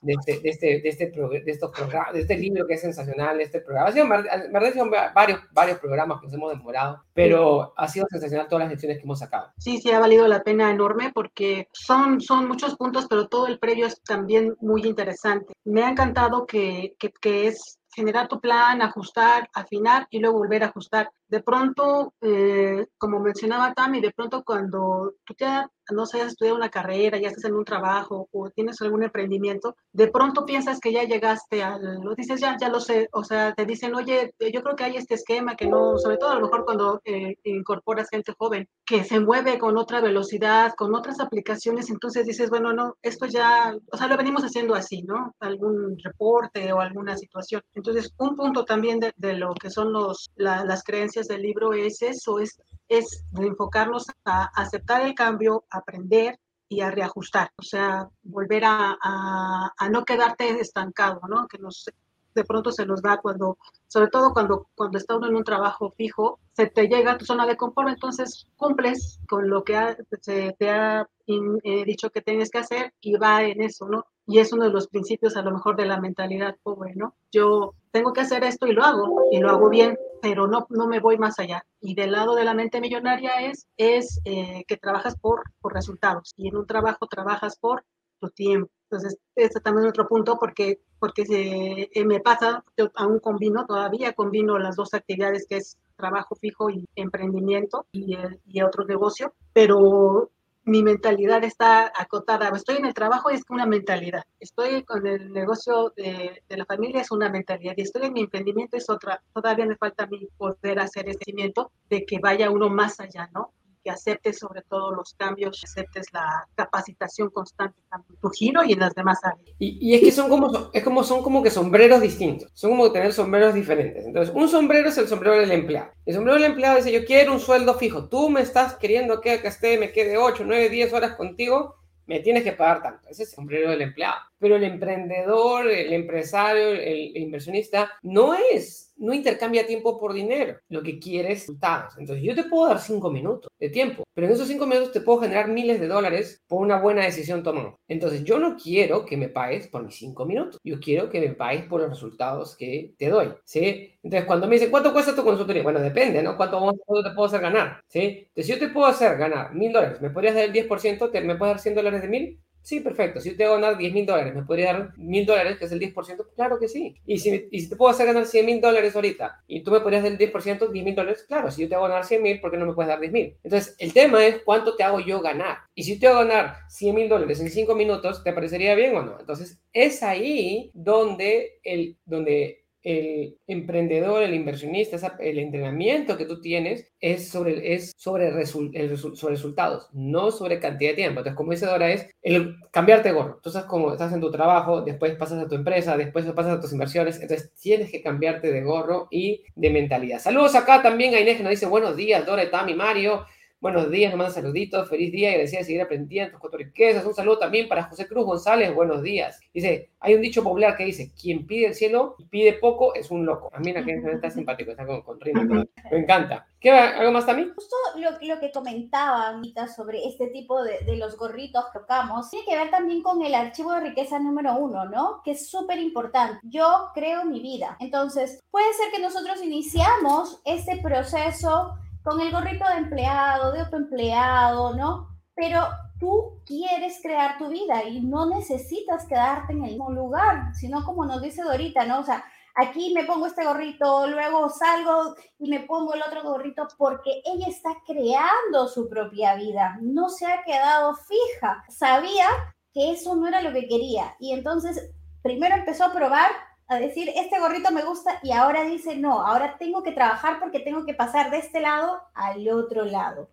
de 0.00 0.12
este, 0.12 0.40
de 0.40 0.48
este, 0.48 0.66
de 0.80 0.88
este, 0.88 1.06
de 1.06 1.50
estos 1.50 1.70
programas, 1.70 2.12
de 2.12 2.20
este 2.20 2.36
libro 2.36 2.66
que 2.66 2.74
es 2.74 2.80
sensacional, 2.80 3.38
de 3.38 3.44
este 3.44 3.60
programa. 3.60 3.88
Ha 3.88 3.92
sido, 3.92 4.08
parece 4.08 4.78
son 4.78 4.90
varios, 4.90 5.40
varios 5.52 5.78
programas 5.78 6.20
que 6.20 6.26
nos 6.26 6.34
hemos 6.34 6.56
demorado, 6.56 7.02
pero 7.12 7.72
ha 7.76 7.88
sido 7.88 8.06
sensacional 8.10 8.48
todas 8.48 8.64
las 8.64 8.70
lecciones 8.70 8.98
que 8.98 9.04
hemos 9.04 9.18
sacado. 9.18 9.50
Sí, 9.58 9.78
sí, 9.78 9.90
ha 9.90 10.00
valido 10.00 10.26
la 10.28 10.42
pena 10.42 10.70
enorme 10.70 11.12
porque 11.14 11.68
son, 11.72 12.20
son 12.20 12.48
muchos 12.48 12.76
puntos, 12.76 13.06
pero 13.08 13.28
todo 13.28 13.46
el 13.46 13.58
previo 13.58 13.86
es 13.86 14.00
también 14.02 14.54
muy 14.60 14.82
interesante. 14.82 15.52
Me 15.64 15.82
ha 15.82 15.90
encantado 15.90 16.46
que, 16.46 16.94
que, 16.98 17.12
que 17.20 17.48
es 17.48 17.78
generar 17.96 18.28
tu 18.28 18.40
plan, 18.40 18.82
ajustar, 18.82 19.48
afinar 19.54 20.06
y 20.10 20.18
luego 20.18 20.38
volver 20.38 20.62
a 20.62 20.66
ajustar. 20.66 21.10
De 21.28 21.42
pronto, 21.42 22.14
eh, 22.20 22.86
como 22.98 23.20
mencionaba 23.20 23.74
Tami, 23.74 24.00
de 24.00 24.12
pronto 24.12 24.42
cuando 24.44 25.14
tú 25.24 25.34
ya 25.38 25.68
no 25.92 26.06
sé, 26.06 26.20
has 26.20 26.28
estudiado 26.28 26.56
una 26.56 26.70
carrera, 26.70 27.18
ya 27.18 27.28
estás 27.28 27.44
en 27.44 27.54
un 27.54 27.64
trabajo 27.64 28.28
o 28.32 28.50
tienes 28.50 28.80
algún 28.82 29.02
emprendimiento, 29.04 29.76
de 29.92 30.08
pronto 30.08 30.44
piensas 30.44 30.80
que 30.80 30.92
ya 30.92 31.04
llegaste 31.04 31.62
al, 31.62 32.00
lo 32.02 32.14
dices, 32.14 32.40
ya, 32.40 32.56
ya 32.60 32.68
lo 32.68 32.80
sé, 32.80 33.08
o 33.12 33.22
sea, 33.24 33.54
te 33.54 33.64
dicen, 33.64 33.94
oye, 33.94 34.34
yo 34.52 34.62
creo 34.62 34.76
que 34.76 34.84
hay 34.84 34.96
este 34.96 35.14
esquema 35.14 35.54
que 35.54 35.66
no, 35.66 35.98
sobre 35.98 36.16
todo 36.16 36.30
a 36.30 36.34
lo 36.34 36.42
mejor 36.42 36.64
cuando 36.64 37.00
eh, 37.04 37.36
incorporas 37.44 38.08
gente 38.10 38.34
joven, 38.36 38.68
que 38.84 39.04
se 39.04 39.20
mueve 39.20 39.58
con 39.58 39.76
otra 39.76 40.00
velocidad, 40.00 40.74
con 40.76 40.94
otras 40.94 41.20
aplicaciones, 41.20 41.90
entonces 41.90 42.26
dices, 42.26 42.50
bueno, 42.50 42.72
no, 42.72 42.96
esto 43.02 43.26
ya, 43.26 43.76
o 43.92 43.96
sea, 43.96 44.08
lo 44.08 44.16
venimos 44.16 44.42
haciendo 44.42 44.74
así, 44.74 45.02
¿no? 45.02 45.34
Algún 45.40 45.96
reporte 46.02 46.72
o 46.72 46.80
alguna 46.80 47.16
situación. 47.16 47.62
Entonces, 47.74 48.12
un 48.18 48.36
punto 48.36 48.64
también 48.64 49.00
de, 49.00 49.12
de 49.16 49.34
lo 49.34 49.54
que 49.54 49.70
son 49.70 49.92
los, 49.92 50.30
la, 50.36 50.64
las 50.64 50.82
creencias 50.82 51.15
del 51.22 51.42
libro 51.42 51.72
es 51.72 52.02
eso, 52.02 52.38
es 52.38 52.60
es 52.88 53.24
enfocarnos 53.36 54.06
a 54.24 54.44
aceptar 54.54 55.02
el 55.02 55.14
cambio, 55.14 55.64
aprender 55.70 56.38
y 56.68 56.80
a 56.80 56.90
reajustar, 56.90 57.52
o 57.56 57.62
sea, 57.62 58.08
volver 58.22 58.64
a, 58.64 58.96
a, 59.00 59.72
a 59.76 59.88
no 59.88 60.04
quedarte 60.04 60.48
estancado, 60.60 61.20
¿no? 61.28 61.46
Que 61.46 61.58
nos, 61.58 61.86
de 62.34 62.44
pronto 62.44 62.72
se 62.72 62.86
nos 62.86 63.02
da 63.02 63.18
cuando, 63.18 63.56
sobre 63.86 64.08
todo 64.08 64.32
cuando, 64.32 64.68
cuando 64.74 64.98
está 64.98 65.16
uno 65.16 65.28
en 65.28 65.36
un 65.36 65.44
trabajo 65.44 65.92
fijo, 65.96 66.40
se 66.52 66.66
te 66.66 66.88
llega 66.88 67.12
a 67.12 67.18
tu 67.18 67.24
zona 67.24 67.46
de 67.46 67.56
confort, 67.56 67.88
entonces 67.88 68.46
cumples 68.56 69.20
con 69.28 69.48
lo 69.48 69.62
que 69.62 69.76
ha, 69.76 69.96
se 70.20 70.56
te 70.58 70.70
ha 70.70 71.08
eh, 71.26 71.84
dicho 71.84 72.10
que 72.10 72.20
tienes 72.20 72.50
que 72.50 72.58
hacer 72.58 72.92
y 73.00 73.14
va 73.14 73.44
en 73.44 73.62
eso, 73.62 73.88
¿no? 73.88 74.06
Y 74.26 74.40
es 74.40 74.52
uno 74.52 74.64
de 74.64 74.70
los 74.70 74.88
principios 74.88 75.36
a 75.36 75.42
lo 75.42 75.52
mejor 75.52 75.76
de 75.76 75.86
la 75.86 76.00
mentalidad 76.00 76.56
pobre, 76.62 76.94
¿no? 76.96 77.14
Yo 77.30 77.74
tengo 77.96 78.12
que 78.12 78.20
hacer 78.20 78.44
esto 78.44 78.66
y 78.66 78.72
lo 78.72 78.84
hago, 78.84 79.24
y 79.30 79.38
lo 79.38 79.48
hago 79.48 79.70
bien, 79.70 79.96
pero 80.20 80.46
no, 80.46 80.66
no 80.68 80.86
me 80.86 81.00
voy 81.00 81.16
más 81.16 81.38
allá. 81.38 81.64
Y 81.80 81.94
del 81.94 82.12
lado 82.12 82.34
de 82.34 82.44
la 82.44 82.52
mente 82.52 82.78
millonaria 82.78 83.40
es, 83.40 83.66
es 83.78 84.20
eh, 84.26 84.64
que 84.68 84.76
trabajas 84.76 85.16
por, 85.18 85.44
por 85.62 85.72
resultados, 85.72 86.34
y 86.36 86.48
en 86.48 86.56
un 86.56 86.66
trabajo 86.66 87.06
trabajas 87.06 87.58
por 87.58 87.84
tu 88.20 88.28
tiempo. 88.28 88.70
Entonces, 88.90 89.18
este 89.34 89.60
también 89.60 89.86
es 89.86 89.90
otro 89.90 90.06
punto 90.08 90.38
porque, 90.38 90.80
porque 90.98 91.24
se, 91.24 91.88
eh, 91.90 92.04
me 92.04 92.20
pasa, 92.20 92.62
yo 92.76 92.90
aún 92.96 93.18
combino, 93.18 93.64
todavía 93.64 94.12
combino 94.12 94.58
las 94.58 94.76
dos 94.76 94.92
actividades 94.92 95.46
que 95.48 95.56
es 95.56 95.78
trabajo 95.96 96.34
fijo 96.34 96.68
y 96.68 96.84
emprendimiento 96.96 97.86
y, 97.92 98.14
y 98.44 98.60
otro 98.60 98.84
negocio, 98.84 99.32
pero 99.54 100.30
mi 100.66 100.82
mentalidad 100.82 101.42
está 101.44 101.92
acotada. 101.96 102.50
Estoy 102.54 102.76
en 102.76 102.86
el 102.86 102.94
trabajo 102.94 103.30
y 103.30 103.34
es 103.34 103.42
una 103.48 103.66
mentalidad. 103.66 104.24
Estoy 104.40 104.82
con 104.82 105.06
el 105.06 105.32
negocio 105.32 105.92
de, 105.96 106.42
de, 106.48 106.56
la 106.56 106.66
familia 106.66 107.00
es 107.00 107.12
una 107.12 107.30
mentalidad. 107.30 107.74
Y 107.76 107.82
estoy 107.82 108.06
en 108.06 108.12
mi 108.12 108.22
emprendimiento 108.22 108.76
es 108.76 108.90
otra. 108.90 109.22
Todavía 109.32 109.64
me 109.64 109.76
falta 109.76 110.04
a 110.04 110.06
mí 110.08 110.28
poder 110.36 110.80
hacer 110.80 111.08
ese 111.08 111.20
cimiento 111.24 111.70
de 111.88 112.04
que 112.04 112.18
vaya 112.18 112.50
uno 112.50 112.68
más 112.68 112.98
allá, 112.98 113.30
¿no? 113.32 113.52
Que 113.86 113.92
aceptes 113.92 114.40
sobre 114.40 114.62
todo 114.62 114.90
los 114.90 115.14
cambios, 115.14 115.62
aceptes 115.62 116.12
la 116.12 116.44
capacitación 116.56 117.30
constante 117.30 117.78
en 117.94 118.16
tu 118.16 118.30
giro 118.30 118.64
y 118.64 118.72
en 118.72 118.80
las 118.80 118.92
demás 118.96 119.20
áreas. 119.22 119.48
Y, 119.60 119.78
y, 119.80 119.94
es 119.94 120.00
que 120.00 120.10
son 120.10 120.28
como, 120.28 120.70
es 120.72 120.82
como, 120.82 121.04
son 121.04 121.22
como 121.22 121.40
que 121.40 121.50
sombreros 121.50 122.00
distintos, 122.00 122.50
son 122.52 122.72
como 122.72 122.90
tener 122.90 123.12
sombreros 123.12 123.54
diferentes. 123.54 124.04
Entonces, 124.04 124.34
un 124.34 124.48
sombrero 124.48 124.88
es 124.88 124.98
el 124.98 125.06
sombrero 125.06 125.38
del 125.38 125.52
empleado. 125.52 125.92
El 126.04 126.14
sombrero 126.14 126.34
del 126.34 126.50
empleado 126.50 126.78
dice, 126.78 126.90
yo 126.90 127.04
quiero 127.04 127.32
un 127.32 127.38
sueldo 127.38 127.74
fijo, 127.74 128.08
tú 128.08 128.28
me 128.28 128.40
estás 128.40 128.74
queriendo 128.74 129.20
que 129.20 129.34
esté, 129.34 129.78
me 129.78 129.92
quede 129.92 130.18
8, 130.18 130.42
9, 130.44 130.68
10 130.68 130.92
horas 130.92 131.14
contigo, 131.14 131.76
me 132.06 132.18
tienes 132.18 132.42
que 132.42 132.54
pagar 132.54 132.82
tanto. 132.82 133.08
Ese 133.08 133.22
es 133.22 133.28
el 133.28 133.34
sombrero 133.36 133.70
del 133.70 133.82
empleado. 133.82 134.16
Pero 134.40 134.56
el 134.56 134.64
emprendedor, 134.64 135.68
el 135.68 135.92
empresario, 135.92 136.70
el 136.70 137.16
inversionista, 137.16 137.92
no 138.02 138.34
es 138.34 138.85
no 138.96 139.12
intercambia 139.12 139.66
tiempo 139.66 139.98
por 139.98 140.12
dinero, 140.12 140.58
lo 140.68 140.82
que 140.82 140.98
quiere 140.98 141.32
es 141.32 141.40
resultados. 141.40 141.94
Entonces 141.98 142.24
yo 142.24 142.34
te 142.34 142.44
puedo 142.44 142.68
dar 142.68 142.80
cinco 142.80 143.10
minutos 143.10 143.50
de 143.58 143.68
tiempo, 143.68 144.04
pero 144.14 144.26
en 144.26 144.32
esos 144.32 144.48
cinco 144.48 144.66
minutos 144.66 144.92
te 144.92 145.00
puedo 145.00 145.20
generar 145.20 145.48
miles 145.48 145.80
de 145.80 145.88
dólares 145.88 146.42
por 146.46 146.60
una 146.60 146.80
buena 146.80 147.04
decisión 147.04 147.42
tomada. 147.42 147.76
Entonces 147.88 148.24
yo 148.24 148.38
no 148.38 148.56
quiero 148.56 149.04
que 149.04 149.16
me 149.16 149.28
pagues 149.28 149.68
por 149.68 149.84
mis 149.84 149.96
cinco 149.96 150.24
minutos, 150.24 150.58
yo 150.64 150.80
quiero 150.80 151.08
que 151.10 151.20
me 151.20 151.34
pagues 151.34 151.64
por 151.66 151.80
los 151.80 151.90
resultados 151.90 152.56
que 152.56 152.94
te 152.98 153.08
doy, 153.08 153.32
¿sí? 153.44 153.92
Entonces 154.02 154.26
cuando 154.26 154.46
me 154.46 154.54
dicen, 154.54 154.70
¿cuánto 154.70 154.92
cuesta 154.92 155.14
tu 155.14 155.24
consultoría? 155.24 155.62
Bueno, 155.62 155.80
depende, 155.80 156.22
¿no? 156.22 156.36
¿Cuánto, 156.36 156.72
te 157.02 157.10
puedo 157.10 157.26
hacer 157.26 157.40
ganar? 157.40 157.80
¿Sí? 157.88 158.26
Entonces 158.28 158.46
yo 158.46 158.58
te 158.58 158.68
puedo 158.72 158.86
hacer 158.86 159.16
ganar 159.16 159.54
mil 159.54 159.72
dólares, 159.72 160.00
¿me 160.00 160.10
podrías 160.10 160.34
dar 160.34 160.44
el 160.44 160.52
10%? 160.52 161.10
¿Te, 161.10 161.20
¿Me 161.20 161.36
puedes 161.36 161.54
dar 161.54 161.60
100 161.60 161.74
dólares 161.74 162.02
de 162.02 162.08
mil? 162.08 162.40
Sí, 162.66 162.80
perfecto. 162.80 163.20
Si 163.20 163.30
yo 163.30 163.36
te 163.36 163.44
hago 163.44 163.54
ganar 163.54 163.78
10 163.78 163.92
mil 163.92 164.04
dólares, 164.04 164.34
¿me 164.34 164.42
podría 164.42 164.72
dar 164.72 164.98
mil 164.98 165.24
dólares, 165.24 165.56
que 165.56 165.66
es 165.66 165.70
el 165.70 165.78
10%? 165.78 166.26
Claro 166.34 166.58
que 166.58 166.66
sí. 166.66 166.96
Y 167.06 167.18
si, 167.18 167.46
y 167.48 167.60
si 167.60 167.68
te 167.68 167.76
puedo 167.76 167.92
hacer 167.92 168.06
ganar 168.06 168.26
100 168.26 168.44
mil 168.44 168.60
dólares 168.60 168.96
ahorita 168.96 169.44
y 169.46 169.62
tú 169.62 169.70
me 169.70 169.78
podrías 169.78 170.02
dar 170.02 170.10
el 170.10 170.18
10%, 170.18 170.72
10 170.72 170.84
mil 170.84 170.96
dólares, 170.96 171.24
claro, 171.28 171.48
si 171.52 171.62
yo 171.62 171.68
te 171.68 171.76
hago 171.76 171.84
ganar 171.86 172.04
100 172.04 172.20
mil, 172.20 172.40
¿por 172.40 172.50
qué 172.50 172.56
no 172.56 172.66
me 172.66 172.72
puedes 172.72 172.88
dar 172.88 172.98
10 172.98 173.12
mil? 173.12 173.36
Entonces, 173.44 173.76
el 173.78 173.92
tema 173.92 174.26
es 174.26 174.42
cuánto 174.44 174.74
te 174.74 174.82
hago 174.82 174.98
yo 174.98 175.20
ganar. 175.20 175.58
Y 175.76 175.84
si 175.84 175.96
te 176.00 176.08
hago 176.08 176.18
ganar 176.18 176.56
100 176.68 176.92
mil 176.96 177.08
dólares 177.08 177.38
en 177.38 177.50
5 177.50 177.76
minutos, 177.76 178.24
¿te 178.24 178.32
parecería 178.32 178.74
bien 178.74 178.96
o 178.96 179.02
no? 179.02 179.20
Entonces, 179.20 179.60
es 179.72 180.02
ahí 180.02 180.72
donde, 180.74 181.60
el, 181.62 181.96
donde 182.04 182.65
el 182.86 183.36
emprendedor, 183.48 184.22
el 184.22 184.32
inversionista, 184.32 185.16
el 185.18 185.40
entrenamiento 185.40 186.16
que 186.16 186.24
tú 186.24 186.40
tienes 186.40 186.86
es 187.00 187.28
sobre, 187.28 187.74
es 187.74 187.92
sobre, 187.96 188.30
resul, 188.30 188.70
el, 188.74 188.96
sobre 188.96 189.34
resultados, 189.34 189.88
no 189.92 190.30
sobre 190.30 190.60
cantidad 190.60 190.90
de 190.90 190.96
tiempo. 190.96 191.18
Entonces, 191.18 191.36
como 191.36 191.50
dice 191.50 191.66
Dora, 191.66 191.90
es 191.90 192.08
el 192.22 192.54
cambiarte 192.70 193.08
de 193.08 193.16
gorro. 193.16 193.40
Sabes 193.44 193.66
cómo 193.66 193.90
estás 193.90 194.12
en 194.12 194.20
tu 194.20 194.30
trabajo, 194.30 194.82
después 194.82 195.16
pasas 195.16 195.42
a 195.42 195.48
tu 195.48 195.56
empresa, 195.56 195.96
después 195.96 196.24
pasas 196.26 196.58
a 196.58 196.60
tus 196.60 196.72
inversiones. 196.72 197.20
Entonces, 197.20 197.52
tienes 197.60 197.90
que 197.90 198.02
cambiarte 198.02 198.52
de 198.52 198.62
gorro 198.62 199.08
y 199.10 199.42
de 199.56 199.70
mentalidad. 199.70 200.20
Saludos 200.20 200.54
acá 200.54 200.80
también 200.80 201.12
a 201.16 201.20
Inés 201.20 201.38
que 201.38 201.42
nos 201.42 201.50
dice 201.50 201.66
buenos 201.66 201.96
días, 201.96 202.24
Dora, 202.24 202.48
Tami, 202.48 202.74
Mario. 202.74 203.26
Buenos 203.66 203.90
días, 203.90 204.12
nos 204.12 204.18
mandan 204.18 204.32
saluditos, 204.32 204.88
feliz 204.88 205.10
día 205.10 205.34
y 205.34 205.38
decía 205.40 205.64
seguir 205.64 205.82
aprendiendo 205.82 206.30
tus 206.30 206.40
cuatro 206.40 206.56
riquezas. 206.56 207.04
Un 207.04 207.14
saludo 207.14 207.40
también 207.40 207.66
para 207.66 207.82
José 207.82 208.06
Cruz 208.06 208.24
González, 208.24 208.72
buenos 208.72 209.02
días. 209.02 209.40
Dice, 209.52 209.90
hay 209.98 210.14
un 210.14 210.20
dicho 210.20 210.44
popular 210.44 210.76
que 210.76 210.84
dice, 210.84 211.10
quien 211.20 211.48
pide 211.48 211.66
el 211.66 211.74
cielo 211.74 212.14
y 212.16 212.26
pide 212.26 212.52
poco 212.52 212.94
es 212.94 213.10
un 213.10 213.26
loco. 213.26 213.50
A 213.52 213.58
mí 213.58 213.72
la 213.72 213.82
gente 213.82 214.12
está 214.12 214.30
simpático, 214.30 214.70
está 214.70 214.86
con, 214.86 215.02
con 215.02 215.20
rima. 215.20 215.42
Me 215.90 215.98
encanta. 215.98 216.46
¿Qué 216.60 216.70
algo 216.70 217.10
más 217.10 217.26
también? 217.26 217.52
Justo 217.56 217.74
lo, 217.96 218.10
lo 218.20 218.40
que 218.40 218.52
comentaba 218.52 219.30
Anita 219.30 219.66
sobre 219.66 220.06
este 220.06 220.28
tipo 220.28 220.62
de, 220.62 220.84
de, 220.86 220.96
los 220.96 221.16
gorritos 221.16 221.64
que 221.72 221.80
tocamos, 221.80 222.30
tiene 222.30 222.46
que 222.46 222.56
ver 222.56 222.70
también 222.70 223.02
con 223.02 223.20
el 223.24 223.34
archivo 223.34 223.72
de 223.72 223.80
riqueza 223.80 224.20
número 224.20 224.54
uno, 224.54 224.84
¿no? 224.84 225.22
Que 225.24 225.32
es 225.32 225.50
súper 225.50 225.80
importante. 225.80 226.38
Yo 226.44 226.90
creo 226.94 227.24
mi 227.24 227.40
vida. 227.40 227.76
Entonces, 227.80 228.38
puede 228.52 228.72
ser 228.74 228.92
que 228.92 229.02
nosotros 229.02 229.42
iniciamos 229.42 230.40
este 230.44 230.76
proceso 230.80 231.74
con 232.06 232.20
el 232.20 232.30
gorrito 232.30 232.64
de 232.68 232.76
empleado, 232.76 233.50
de 233.50 233.62
autoempleado, 233.62 234.76
¿no? 234.76 235.08
Pero 235.34 235.66
tú 235.98 236.40
quieres 236.46 237.00
crear 237.02 237.36
tu 237.36 237.48
vida 237.48 237.82
y 237.82 238.00
no 238.00 238.26
necesitas 238.26 239.06
quedarte 239.06 239.52
en 239.52 239.64
el 239.64 239.70
mismo 239.70 239.90
lugar, 239.90 240.54
sino 240.54 240.84
como 240.84 241.04
nos 241.04 241.20
dice 241.20 241.42
Dorita, 241.42 241.84
¿no? 241.84 241.98
O 241.98 242.04
sea, 242.04 242.24
aquí 242.54 242.94
me 242.94 243.04
pongo 243.04 243.26
este 243.26 243.44
gorrito, 243.44 244.06
luego 244.06 244.48
salgo 244.50 245.16
y 245.40 245.50
me 245.50 245.60
pongo 245.60 245.94
el 245.94 246.02
otro 246.02 246.22
gorrito 246.22 246.68
porque 246.78 247.22
ella 247.24 247.48
está 247.48 247.70
creando 247.84 248.68
su 248.68 248.88
propia 248.88 249.34
vida, 249.34 249.76
no 249.82 250.08
se 250.08 250.26
ha 250.26 250.44
quedado 250.44 250.94
fija, 250.94 251.64
sabía 251.68 252.28
que 252.72 252.92
eso 252.92 253.16
no 253.16 253.26
era 253.26 253.42
lo 253.42 253.52
que 253.52 253.66
quería 253.66 254.14
y 254.20 254.32
entonces 254.32 254.94
primero 255.22 255.56
empezó 255.56 255.86
a 255.86 255.92
probar 255.92 256.30
a 256.68 256.76
decir, 256.76 257.12
este 257.14 257.38
gorrito 257.38 257.70
me 257.70 257.84
gusta 257.84 258.18
y 258.22 258.32
ahora 258.32 258.64
dice, 258.64 258.96
no, 258.96 259.24
ahora 259.24 259.56
tengo 259.58 259.82
que 259.82 259.92
trabajar 259.92 260.40
porque 260.40 260.60
tengo 260.60 260.84
que 260.84 260.94
pasar 260.94 261.30
de 261.30 261.38
este 261.38 261.60
lado 261.60 262.00
al 262.14 262.48
otro 262.48 262.84
lado. 262.84 263.28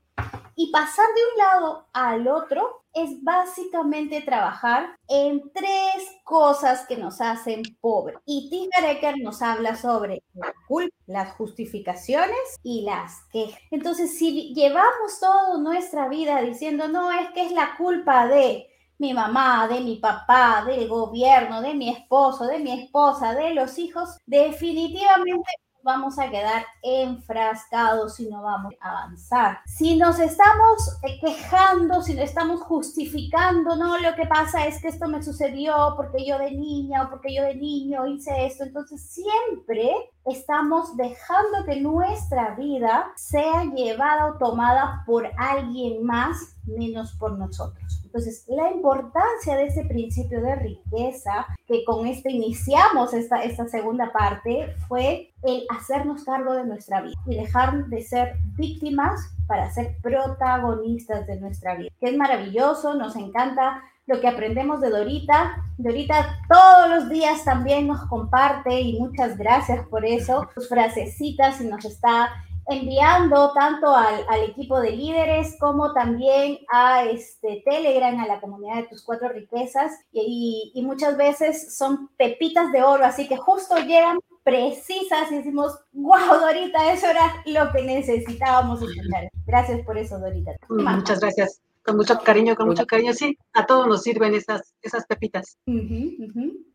Y 0.56 0.72
pasar 0.72 1.06
de 1.16 1.22
un 1.32 1.38
lado 1.38 1.88
al 1.94 2.28
otro 2.28 2.84
es 2.94 3.24
básicamente 3.24 4.22
trabajar 4.22 4.96
en 5.08 5.52
tres 5.52 6.08
cosas 6.24 6.86
que 6.86 6.96
nos 6.96 7.22
hacen 7.22 7.64
pobres. 7.82 8.18
Y 8.26 8.52
Tiger 8.52 9.18
nos 9.18 9.42
habla 9.42 9.76
sobre 9.76 10.22
la 10.36 10.54
culpa, 10.68 10.96
las 11.08 11.34
justificaciones 11.34 12.60
y 12.62 12.84
las 12.84 13.24
quejas. 13.32 13.60
Entonces, 13.72 14.16
si 14.16 14.54
llevamos 14.54 15.20
toda 15.20 15.58
nuestra 15.58 16.08
vida 16.08 16.40
diciendo, 16.42 16.88
no, 16.88 17.12
es 17.12 17.32
que 17.32 17.46
es 17.46 17.52
la 17.52 17.76
culpa 17.76 18.28
de 18.28 18.68
mi 19.00 19.14
mamá, 19.14 19.68
de 19.68 19.82
mi 19.82 19.98
papá, 19.98 20.64
del 20.66 20.88
gobierno, 20.88 21.62
de 21.62 21.74
mi 21.74 21.90
esposo, 21.90 22.46
de 22.46 22.60
mi 22.60 22.72
esposa, 22.84 23.34
de 23.34 23.54
los 23.54 23.78
hijos, 23.78 24.18
definitivamente 24.26 25.50
vamos 25.84 26.18
a 26.18 26.30
quedar 26.30 26.66
enfrascados 26.82 28.20
y 28.20 28.30
no 28.30 28.42
vamos 28.42 28.74
a 28.80 28.90
avanzar. 28.90 29.60
Si 29.66 29.98
nos 29.98 30.18
estamos 30.18 30.98
quejando, 31.20 32.02
si 32.02 32.14
nos 32.14 32.24
estamos 32.24 32.62
justificando, 32.62 33.76
no, 33.76 34.00
lo 34.00 34.16
que 34.16 34.26
pasa 34.26 34.66
es 34.66 34.82
que 34.82 34.88
esto 34.88 35.08
me 35.08 35.22
sucedió 35.22 35.94
porque 35.98 36.26
yo 36.26 36.40
de 36.40 36.52
niña 36.52 37.04
o 37.04 37.10
porque 37.10 37.36
yo 37.36 37.44
de 37.44 37.56
niño 37.56 38.08
hice 38.08 38.46
esto, 38.46 38.64
entonces 38.64 39.02
siempre 39.02 39.92
estamos 40.26 40.96
dejando 40.96 41.66
que 41.66 41.82
nuestra 41.82 42.56
vida 42.56 43.12
sea 43.16 43.66
llevada 43.66 44.28
o 44.28 44.38
tomada 44.38 45.04
por 45.06 45.30
alguien 45.38 46.04
más 46.06 46.56
menos 46.66 47.12
por 47.14 47.38
nosotros. 47.38 48.03
Entonces, 48.14 48.46
la 48.48 48.72
importancia 48.72 49.56
de 49.56 49.66
ese 49.66 49.86
principio 49.86 50.40
de 50.40 50.54
riqueza, 50.54 51.48
que 51.66 51.84
con 51.84 52.06
esto 52.06 52.30
iniciamos 52.30 53.12
esta, 53.12 53.42
esta 53.42 53.68
segunda 53.68 54.12
parte, 54.12 54.76
fue 54.88 55.32
el 55.42 55.66
hacernos 55.76 56.24
cargo 56.24 56.54
de 56.54 56.64
nuestra 56.64 57.02
vida 57.02 57.20
y 57.26 57.38
dejar 57.38 57.88
de 57.88 58.04
ser 58.04 58.36
víctimas 58.56 59.20
para 59.48 59.72
ser 59.72 59.98
protagonistas 60.04 61.26
de 61.26 61.40
nuestra 61.40 61.76
vida. 61.76 61.90
Que 62.00 62.10
es 62.10 62.16
maravilloso, 62.16 62.94
nos 62.94 63.16
encanta 63.16 63.82
lo 64.06 64.22
que 64.22 64.28
aprendemos 64.28 64.80
de 64.80 64.92
Dorita. 64.92 65.64
Dorita 65.80 66.38
todos 66.48 66.90
los 66.92 67.10
días 67.10 67.44
también 67.44 67.88
nos 67.88 68.06
comparte 68.10 68.80
y 68.80 69.00
muchas 69.00 69.38
gracias 69.40 69.88
por 69.88 70.06
eso, 70.06 70.48
sus 70.54 70.70
frasecitas 70.70 71.60
y 71.62 71.66
nos 71.66 71.84
está 71.84 72.30
enviando 72.68 73.52
tanto 73.54 73.94
al, 73.94 74.26
al, 74.30 74.44
equipo 74.44 74.80
de 74.80 74.92
líderes 74.92 75.56
como 75.60 75.94
también 75.94 76.60
a 76.72 77.04
este 77.06 77.62
Telegram, 77.66 78.20
a 78.20 78.28
la 78.28 78.40
comunidad 78.40 78.78
de 78.78 78.88
tus 78.88 79.04
cuatro 79.04 79.30
riquezas 79.30 79.92
y, 80.12 80.72
y, 80.74 80.82
muchas 80.84 81.18
veces 81.18 81.76
son 81.76 82.10
pepitas 82.18 82.72
de 82.72 82.84
oro, 82.84 83.06
así 83.06 83.28
que 83.28 83.38
justo 83.38 83.78
llegan 83.78 84.20
precisas 84.44 85.32
y 85.32 85.38
decimos, 85.38 85.80
wow, 85.94 86.40
Dorita, 86.40 86.92
eso 86.92 87.08
era 87.08 87.42
lo 87.46 87.72
que 87.72 87.84
necesitábamos 87.84 88.82
escuchar. 88.82 89.30
Gracias 89.46 89.82
por 89.86 89.98
eso, 89.98 90.20
Dorita. 90.20 90.52
Muchas 90.70 91.20
gracias 91.22 91.62
con 91.84 91.98
mucho 91.98 92.18
cariño, 92.20 92.56
con 92.56 92.68
mucho 92.68 92.86
cariño, 92.86 93.14
sí, 93.14 93.38
a 93.54 93.66
todos 93.66 93.88
nos 93.88 94.04
sirven 94.04 94.34
esas, 94.34 94.74
esas 94.82 95.06
pepitas. 95.06 95.58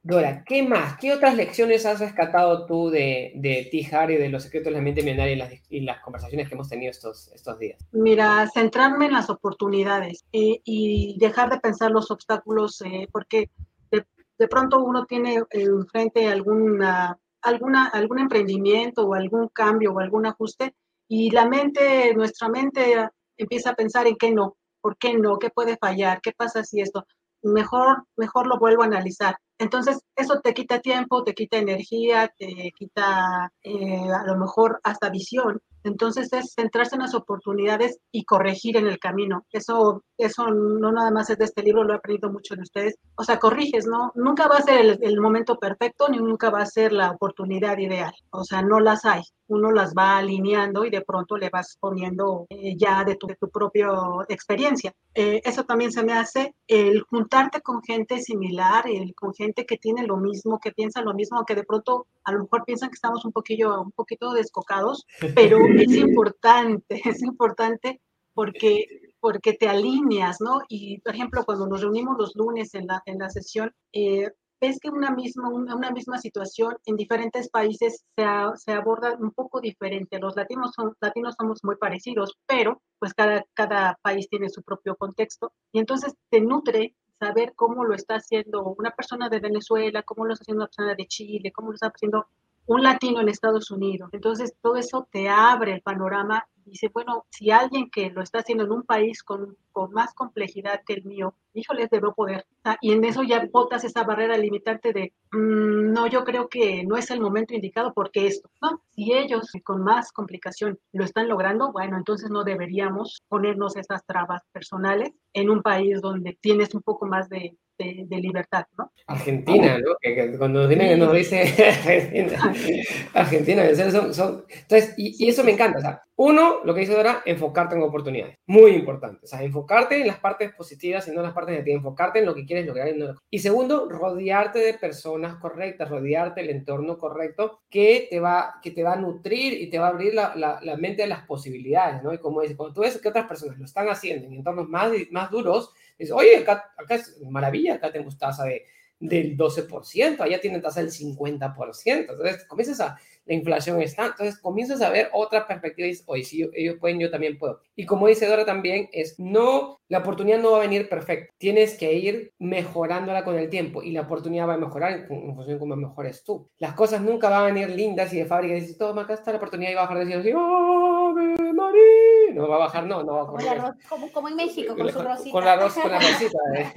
Dora, 0.03 0.45
¿qué 0.45 0.63
más? 0.63 0.99
¿Qué 0.99 1.13
otras 1.13 1.35
lecciones 1.35 1.87
has 1.87 2.01
rescatado 2.01 2.67
tú 2.67 2.91
de, 2.91 3.33
de 3.37 3.69
ti, 3.71 3.87
Harry, 3.91 4.17
de 4.17 4.29
los 4.29 4.43
secretos 4.43 4.67
de 4.67 4.79
la 4.79 4.83
mente 4.83 5.03
millonaria 5.03 5.33
y 5.33 5.37
las, 5.37 5.53
y 5.71 5.81
las 5.81 6.01
conversaciones 6.01 6.49
que 6.49 6.55
hemos 6.55 6.69
tenido 6.69 6.91
estos, 6.91 7.29
estos 7.33 7.59
días? 7.59 7.79
Mira, 7.93 8.47
centrarme 8.53 9.07
en 9.07 9.15
las 9.15 9.31
oportunidades 9.31 10.25
eh, 10.33 10.61
y 10.65 11.17
dejar 11.19 11.51
de 11.51 11.61
pensar 11.61 11.91
los 11.91 12.11
obstáculos, 12.11 12.81
eh, 12.83 13.09
porque 13.11 13.51
de, 13.91 14.05
de, 14.39 14.49
pronto 14.49 14.85
uno 14.85 15.07
tiene 15.07 15.43
enfrente 15.51 16.29
alguna, 16.29 17.19
alguna, 17.41 17.87
algún 17.87 18.19
emprendimiento 18.19 19.07
o 19.07 19.15
algún 19.15 19.49
cambio 19.49 19.93
o 19.93 20.01
algún 20.01 20.27
ajuste 20.27 20.75
y 21.09 21.31
la 21.31 21.49
mente, 21.49 22.13
nuestra 22.15 22.51
mente 22.51 23.09
empieza 23.39 23.71
a 23.71 23.75
pensar 23.75 24.07
en 24.07 24.17
qué 24.17 24.31
no, 24.31 24.58
¿Por 24.81 24.97
qué 24.99 25.15
no? 25.15 25.39
¿Qué 25.39 25.51
puede 25.51 25.77
fallar? 25.77 26.21
¿Qué 26.21 26.33
pasa 26.33 26.65
si 26.65 26.81
esto? 26.81 27.07
Mejor, 27.43 28.05
mejor 28.17 28.47
lo 28.47 28.59
vuelvo 28.59 28.83
a 28.83 28.87
analizar. 28.87 29.37
Entonces, 29.59 30.01
eso 30.19 30.41
te 30.41 30.53
quita 30.53 30.81
tiempo, 30.81 31.23
te 31.23 31.33
quita 31.33 31.59
energía, 31.59 32.33
te 32.37 32.73
quita 32.77 33.53
eh, 33.63 34.01
a 34.13 34.25
lo 34.27 34.37
mejor 34.37 34.81
hasta 34.83 35.11
visión. 35.11 35.61
Entonces 35.85 36.33
es 36.33 36.55
centrarse 36.55 36.97
en 36.97 37.03
las 37.03 37.15
oportunidades 37.15 37.99
y 38.11 38.25
corregir 38.25 38.77
en 38.77 38.87
el 38.89 38.99
camino. 38.99 39.47
Eso, 39.53 40.03
eso 40.19 40.51
no 40.51 40.91
nada 40.91 41.11
más 41.13 41.31
es 41.31 41.39
de 41.39 41.45
este 41.45 41.63
libro, 41.63 41.85
lo 41.85 41.95
he 41.95 41.97
aprendido 41.97 42.31
mucho 42.31 42.57
de 42.57 42.63
ustedes. 42.63 42.97
O 43.15 43.23
sea, 43.23 43.39
corriges, 43.39 43.87
¿no? 43.87 44.13
Nunca 44.17 44.49
va 44.49 44.57
a 44.57 44.63
ser 44.63 44.81
el, 44.81 44.99
el 45.01 45.21
momento 45.21 45.57
perfecto 45.59 46.09
ni 46.09 46.19
nunca 46.19 46.51
va 46.51 46.63
a 46.63 46.67
ser 46.67 46.93
la 46.93 47.13
oportunidad 47.13 47.79
ideal. 47.79 48.13
O 48.31 48.45
sea, 48.45 48.61
no 48.61 48.81
las 48.81 49.05
hay. 49.05 49.23
Uno 49.47 49.73
las 49.73 49.95
va 49.95 50.19
alineando 50.19 50.85
y 50.85 50.91
de 50.91 51.01
pronto 51.01 51.37
le 51.39 51.49
vas 51.49 51.79
poniendo 51.81 52.47
eh, 52.51 52.77
ya 52.77 53.03
de 53.05 53.17
tu, 53.17 53.27
de 53.27 53.37
tu 53.37 53.49
propia 53.49 53.89
experiencia. 54.29 54.93
Eh, 55.15 55.41
eso 55.43 55.65
también 55.65 55.91
se 55.91 56.03
me 56.03 56.13
hace 56.13 56.55
el 56.67 57.01
juntarte 57.03 57.63
con 57.63 57.83
gente 57.83 58.21
similar, 58.21 58.87
el, 58.87 59.15
con 59.15 59.33
gente 59.33 59.65
que 59.65 59.79
tiene 59.79 60.07
lo 60.09 60.17
mismo, 60.17 60.59
que 60.59 60.73
piensa 60.73 61.03
lo 61.03 61.15
mismo, 61.15 61.45
que 61.45 61.55
de 61.55 61.63
pronto 61.63 62.07
a 62.25 62.33
lo 62.33 62.41
mejor 62.41 62.65
piensan 62.65 62.89
que 62.91 62.97
estamos 62.97 63.25
un 63.25 63.33
poquillo, 63.33 63.81
un 63.81 63.93
poquito 63.93 64.33
descocados, 64.33 65.07
pero 65.35 65.59
es 65.79 65.95
importante, 65.95 67.01
es 67.05 67.23
importante 67.23 68.01
porque, 68.35 69.13
porque 69.21 69.53
te 69.53 69.69
alineas, 69.69 70.41
¿no? 70.41 70.63
Y, 70.69 71.01
por 71.01 71.15
ejemplo, 71.15 71.45
cuando 71.45 71.67
nos 71.67 71.83
reunimos 71.83 72.17
los 72.19 72.35
lunes 72.35 72.75
en 72.75 72.87
la, 72.87 73.03
en 73.07 73.19
la 73.19 73.31
sesión, 73.31 73.73
eh, 73.93 74.31
ves 74.61 74.79
que 74.81 74.91
una 74.91 75.11
misma, 75.11 75.49
una, 75.49 75.75
una, 75.75 75.91
misma 75.91 76.19
situación 76.19 76.77
en 76.87 76.97
diferentes 76.97 77.49
países 77.49 78.05
se, 78.17 78.25
a, 78.25 78.53
se, 78.57 78.73
aborda 78.73 79.17
un 79.19 79.31
poco 79.33 79.61
diferente. 79.61 80.19
Los 80.19 80.37
latinos, 80.37 80.73
son, 80.75 80.95
latinos 81.01 81.35
somos 81.39 81.61
muy 81.63 81.77
parecidos, 81.77 82.37
pero 82.47 82.81
pues 82.99 83.15
cada, 83.15 83.45
cada 83.55 83.99
país 84.03 84.29
tiene 84.29 84.49
su 84.49 84.63
propio 84.63 84.97
contexto 84.97 85.53
y 85.73 85.79
entonces 85.79 86.15
te 86.31 86.41
nutre 86.41 86.95
saber 87.19 87.55
cómo 87.55 87.85
lo 87.85 87.95
está 87.95 88.17
haciendo 88.17 88.75
una 88.79 88.91
persona 88.91 89.29
de 89.29 89.41
Venezuela, 89.41 90.03
cómo 90.03 90.25
lo 90.25 90.33
está 90.33 90.45
haciendo 90.45 90.63
una 90.63 90.69
persona 90.69 90.95
de 90.95 91.07
Chile, 91.07 91.53
cómo 91.53 91.69
lo 91.69 91.75
está 91.75 91.89
haciendo 91.89 92.29
un 92.69 92.83
latino 92.83 93.21
en 93.21 93.29
Estados 93.29 93.71
Unidos. 93.71 94.11
Entonces, 94.13 94.55
todo 94.63 94.77
eso 94.77 95.09
te 95.11 95.29
abre 95.29 95.73
el 95.73 95.83
panorama 95.83 96.47
dice, 96.69 96.91
bueno, 96.93 97.27
si 97.31 97.51
alguien 97.51 97.91
que 97.91 98.11
lo 98.11 98.23
está 98.23 98.39
haciendo 98.39 98.65
en 98.65 98.73
un 98.73 98.83
país 98.83 99.23
con, 99.23 99.57
con 99.73 99.93
más 99.93 100.15
complejidad 100.15 100.83
que 100.87 100.95
el 100.95 101.05
mío, 101.05 101.35
híjoles, 101.55 101.91
debo 101.91 102.15
poder. 102.15 102.47
Y 102.81 102.93
en 102.93 103.05
eso 103.05 103.23
ya 103.23 103.49
botas 103.51 103.85
esa 103.85 104.05
barrera 104.05 104.37
limitante 104.37 104.93
de, 104.93 105.13
mmm, 105.33 105.93
no, 105.93 106.07
yo 106.07 106.25
creo 106.25 106.49
que 106.49 106.85
no 106.85 106.97
es 106.97 107.11
el 107.11 107.21
momento 107.21 107.55
indicado 107.55 107.93
porque 107.93 108.27
esto, 108.27 108.51
¿no? 108.61 108.83
Si 108.91 109.13
ellos 109.13 109.51
con 109.65 109.83
más 109.83 110.13
complicación 110.13 110.79
lo 110.93 111.05
están 111.05 111.29
logrando, 111.29 111.73
bueno, 111.73 111.97
entonces 111.97 112.31
no 112.31 112.45
deberíamos 112.45 113.23
ponernos 113.29 113.77
esas 113.77 114.05
trabas 114.05 114.43
personales 114.53 115.13
en 115.33 115.51
un 115.51 115.63
país 115.63 116.01
donde 116.01 116.39
tienes 116.41 116.75
un 116.75 116.83
poco 116.83 117.07
más 117.07 117.29
de, 117.29 117.57
de, 117.79 118.05
de, 118.07 118.17
libertad, 118.19 118.65
¿no? 118.77 118.93
Argentina, 119.07 119.79
¿no? 119.79 119.95
Que, 120.01 120.15
que 120.15 120.39
cuando 120.39 120.61
nos, 120.61 120.69
viene, 120.69 120.97
nos 120.97 121.13
dice 121.15 121.43
Argentina, 121.69 122.55
Argentina, 123.15 123.91
son, 123.91 124.13
son, 124.15 124.45
entonces, 124.49 124.95
y, 124.97 125.25
y, 125.25 125.29
eso 125.29 125.45
me 125.45 125.53
encanta, 125.53 125.79
o 125.79 125.81
sea, 125.81 126.03
uno, 126.21 126.65
lo 126.65 126.75
que 126.75 126.81
dice 126.81 126.95
Dora, 126.95 127.23
enfocarte 127.25 127.77
en 127.77 127.83
oportunidades, 127.83 128.39
muy 128.47 128.73
importante, 128.73 129.21
o 129.23 129.27
sea, 129.29 129.41
enfocarte 129.41 130.01
en 130.01 130.09
las 130.09 130.19
partes 130.19 130.53
positivas 130.53 131.07
y 131.07 131.13
no 131.13 131.19
en 131.19 131.27
las 131.27 131.33
partes 131.33 131.53
negativas, 131.53 131.77
enfocarte 131.77 132.19
en 132.19 132.27
lo 132.27 132.35
que 132.35 132.45
quieres 132.45 132.67
lograr. 132.67 132.89
Y, 133.31 133.39
segundo, 133.39 133.89
rodearte 133.89 134.59
de 134.59 134.75
personas 134.75 135.37
correctas, 135.37 135.89
rodearte 135.89 136.41
del 136.41 136.51
entorno 136.51 136.99
correcto 136.99 137.61
que 137.71 138.09
te 138.11 138.19
va, 138.19 138.57
que 138.61 138.73
te 138.73 138.83
va 138.83 138.95
a 138.95 138.97
nutrir 138.97 139.63
y 139.63 139.71
te 139.71 139.79
va 139.79 139.87
a 139.87 139.91
abrir 139.91 140.13
la, 140.13 140.35
la, 140.35 140.77
mente 140.77 141.03
de 141.03 141.09
las 141.09 141.25
posibilidades, 141.25 142.03
¿no? 142.03 142.13
Y 142.13 142.19
como 142.19 142.43
dice, 142.43 142.57
cuando 142.57 142.75
tú 142.75 142.81
ves 142.81 143.01
que 143.01 143.11
otras 143.11 143.29
personas 143.29 143.57
lo 143.57 143.65
están 143.65 143.89
haciendo 143.89 144.27
en 144.27 144.35
entornos 144.35 144.69
más, 144.69 144.91
más 145.13 145.31
duros, 145.31 145.73
dices, 145.97 146.13
oye, 146.13 146.39
acá, 146.39 146.73
acá 146.77 146.97
es 146.97 147.17
maravilla, 147.31 147.75
acá 147.75 147.93
tenemos 147.93 148.19
tasa 148.19 148.43
de, 148.43 148.65
del 149.01 149.37
12%, 149.37 150.21
allá 150.21 150.41
tienen 150.41 150.63
tasa 150.63 150.81
del 150.81 150.91
50%. 150.91 151.83
Entonces, 151.87 152.45
comienzas 152.47 152.81
a, 152.81 152.99
la 153.29 153.35
inflación 153.35 153.81
está, 153.83 154.07
entonces 154.07 154.39
comienzas 154.39 154.81
a 154.81 154.89
ver 154.89 155.11
otra 155.13 155.47
perspectiva 155.47 155.87
y 155.87 155.91
dices, 155.91 156.05
oye, 156.09 156.25
si 156.25 156.49
ellos 156.55 156.77
pueden, 156.81 156.99
yo 156.99 157.11
también 157.11 157.39
puedo. 157.39 157.61
Y 157.77 157.85
como 157.85 158.07
dice 158.07 158.27
Dora 158.27 158.47
también, 158.47 158.89
es 158.91 159.19
no, 159.19 159.81
la 159.89 159.99
oportunidad 159.99 160.39
no 160.39 160.53
va 160.53 160.59
a 160.59 160.63
venir 160.63 160.89
perfecta, 160.89 161.33
tienes 161.37 161.77
que 161.77 161.93
ir 161.93 162.33
mejorándola 162.39 163.25
con 163.25 163.39
el 163.39 163.51
tiempo 163.51 163.83
y 163.83 163.93
la 163.93 164.01
oportunidad 164.03 164.49
va 164.49 164.55
a 164.55 164.59
mejorar 164.59 164.93
en, 164.93 165.07
función 165.07 165.47
de 165.47 165.59
cómo 165.59 165.77
mejores 165.77 166.25
tú. 166.25 166.49
Las 166.57 166.73
cosas 166.73 167.03
nunca 167.03 167.29
van 167.29 167.43
a 167.43 167.47
venir 167.53 167.69
lindas 167.69 168.13
y 168.15 168.19
de 168.19 168.25
fábrica 168.25 168.55
dices, 168.55 168.79
toma, 168.79 169.03
acá 169.03 169.13
está 169.13 169.31
la 169.31 169.37
oportunidad 169.37 169.73
y 169.73 169.75
va 169.75 169.83
a 169.83 169.85
bajar 169.85 170.07
de 170.07 170.23
cielo, 170.23 170.41
¡Oh, 170.41 171.13
María! 171.13 172.33
No 172.33 172.49
va 172.49 172.57
a 172.57 172.61
bajar, 172.61 172.87
no, 172.87 173.03
no 173.03 173.13
va 173.13 173.23
a 173.23 173.31
bajar. 173.31 173.75
Como, 173.91 174.11
como, 174.11 174.29
en 174.29 174.37
México, 174.37 174.75
con, 174.75 174.85
con 174.85 174.93
su 174.93 175.03
rosita. 175.03 175.33
Con 175.33 175.45
la, 175.45 175.57
rosita, 175.57 175.83
con 175.83 175.93
la 175.93 175.99
rosita. 175.99 176.39
¿eh? 176.57 176.73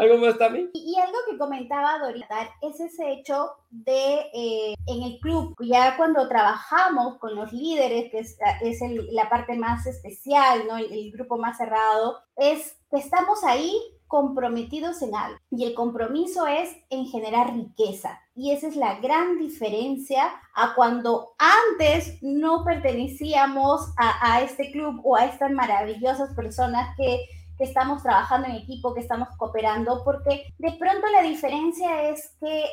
¿Algo 0.00 0.16
más 0.16 0.38
también? 0.38 0.70
Y, 0.72 0.94
y, 0.94 0.98
algo 0.98 1.18
que 1.28 1.36
comentaba 1.36 1.98
Dorita 1.98 2.48
es 2.62 2.80
ese 2.80 3.12
hecho 3.12 3.50
de 3.68 4.30
eh, 4.32 4.74
en 4.86 5.02
el 5.02 5.18
club, 5.20 5.54
ya 5.60 5.96
cuando 5.98 6.26
trabajamos 6.26 7.18
con 7.18 7.34
los 7.34 7.52
líderes, 7.52 8.10
que 8.10 8.20
es, 8.20 8.38
es 8.62 8.80
el, 8.80 9.14
la 9.14 9.28
parte 9.28 9.56
más 9.56 9.86
especial, 9.86 10.66
¿no? 10.66 10.78
El, 10.78 10.90
el, 10.90 11.12
grupo 11.12 11.36
más 11.36 11.58
cerrado, 11.58 12.18
es 12.36 12.78
que 12.90 12.98
estamos 12.98 13.44
ahí 13.44 13.74
comprometidos 14.06 15.02
en 15.02 15.14
algo. 15.14 15.38
Y 15.50 15.64
el 15.64 15.74
compromiso 15.74 16.46
es 16.46 16.74
en 16.88 17.06
generar 17.06 17.54
riqueza. 17.54 18.18
Y 18.34 18.52
esa 18.52 18.68
es 18.68 18.76
la 18.76 18.98
gran 19.00 19.38
diferencia 19.38 20.32
a 20.54 20.74
cuando 20.74 21.34
antes 21.38 22.18
no 22.22 22.64
pertenecíamos 22.64 23.92
a, 23.96 24.34
a 24.34 24.42
este 24.42 24.72
club 24.72 25.00
o 25.04 25.14
a 25.14 25.26
estas 25.26 25.52
maravillosas 25.52 26.34
personas 26.34 26.96
que 26.96 27.20
que 27.60 27.66
estamos 27.66 28.02
trabajando 28.02 28.48
en 28.48 28.54
equipo, 28.54 28.94
que 28.94 29.00
estamos 29.00 29.28
cooperando, 29.36 30.02
porque 30.02 30.46
de 30.56 30.72
pronto 30.78 31.06
la 31.12 31.20
diferencia 31.20 32.08
es 32.08 32.34
que 32.40 32.64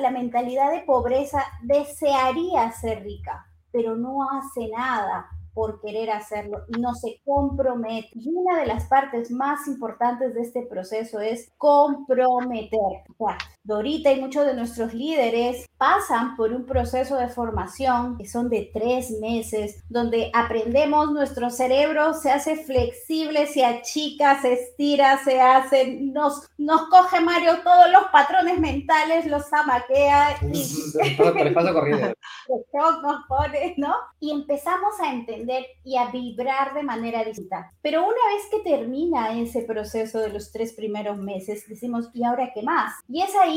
la, 0.00 0.10
mentalidad 0.12 0.70
de 0.70 0.82
pobreza 0.82 1.42
desearía 1.64 2.70
ser 2.70 3.02
rica, 3.02 3.44
pero 3.72 3.96
no 3.96 4.18
hace 4.30 4.68
nada 4.68 5.28
por 5.52 5.80
querer 5.80 6.12
hacerlo 6.12 6.58
y 6.68 6.80
no 6.80 6.94
se 6.94 7.20
compromete. 7.24 8.10
Y 8.14 8.32
una 8.32 8.60
de 8.60 8.66
las 8.66 8.84
partes 8.86 9.32
más 9.32 9.66
importantes 9.66 10.34
de 10.34 10.42
este 10.42 10.62
proceso 10.66 11.18
es 11.18 11.52
comprometer. 11.58 13.02
Dorita 13.64 14.10
y 14.10 14.20
muchos 14.20 14.44
de 14.44 14.54
nuestros 14.54 14.92
líderes 14.92 15.66
pasan 15.76 16.36
por 16.36 16.52
un 16.52 16.66
proceso 16.66 17.16
de 17.16 17.28
formación 17.28 18.16
que 18.18 18.26
son 18.26 18.48
de 18.48 18.70
tres 18.72 19.10
meses, 19.20 19.84
donde 19.88 20.30
aprendemos, 20.34 21.12
nuestro 21.12 21.48
cerebro 21.50 22.14
se 22.14 22.30
hace 22.30 22.56
flexible, 22.56 23.46
se 23.46 23.64
achica, 23.64 24.40
se 24.42 24.54
estira, 24.54 25.18
se 25.24 25.40
hace, 25.40 26.00
nos, 26.00 26.48
nos 26.58 26.88
coge 26.88 27.20
Mario 27.20 27.62
todos 27.62 27.90
los 27.92 28.04
patrones 28.10 28.58
mentales, 28.58 29.26
los 29.26 29.48
zamaquea 29.48 30.38
y 30.52 30.64
nos 33.02 33.26
pone, 33.28 33.74
¿no? 33.76 33.94
Y 34.18 34.32
empezamos 34.32 34.98
a 35.00 35.12
entender 35.12 35.66
y 35.84 35.96
a 35.96 36.10
vibrar 36.10 36.74
de 36.74 36.82
manera 36.82 37.24
distinta. 37.24 37.70
Pero 37.80 38.02
una 38.02 38.10
vez 38.10 38.48
que 38.50 38.70
termina 38.70 39.38
ese 39.38 39.62
proceso 39.62 40.18
de 40.20 40.30
los 40.30 40.50
tres 40.50 40.72
primeros 40.72 41.18
meses, 41.18 41.64
decimos, 41.68 42.10
¿y 42.12 42.24
ahora 42.24 42.50
qué 42.54 42.62
más? 42.62 42.94
Y 43.08 43.22
es 43.22 43.34
ahí 43.36 43.51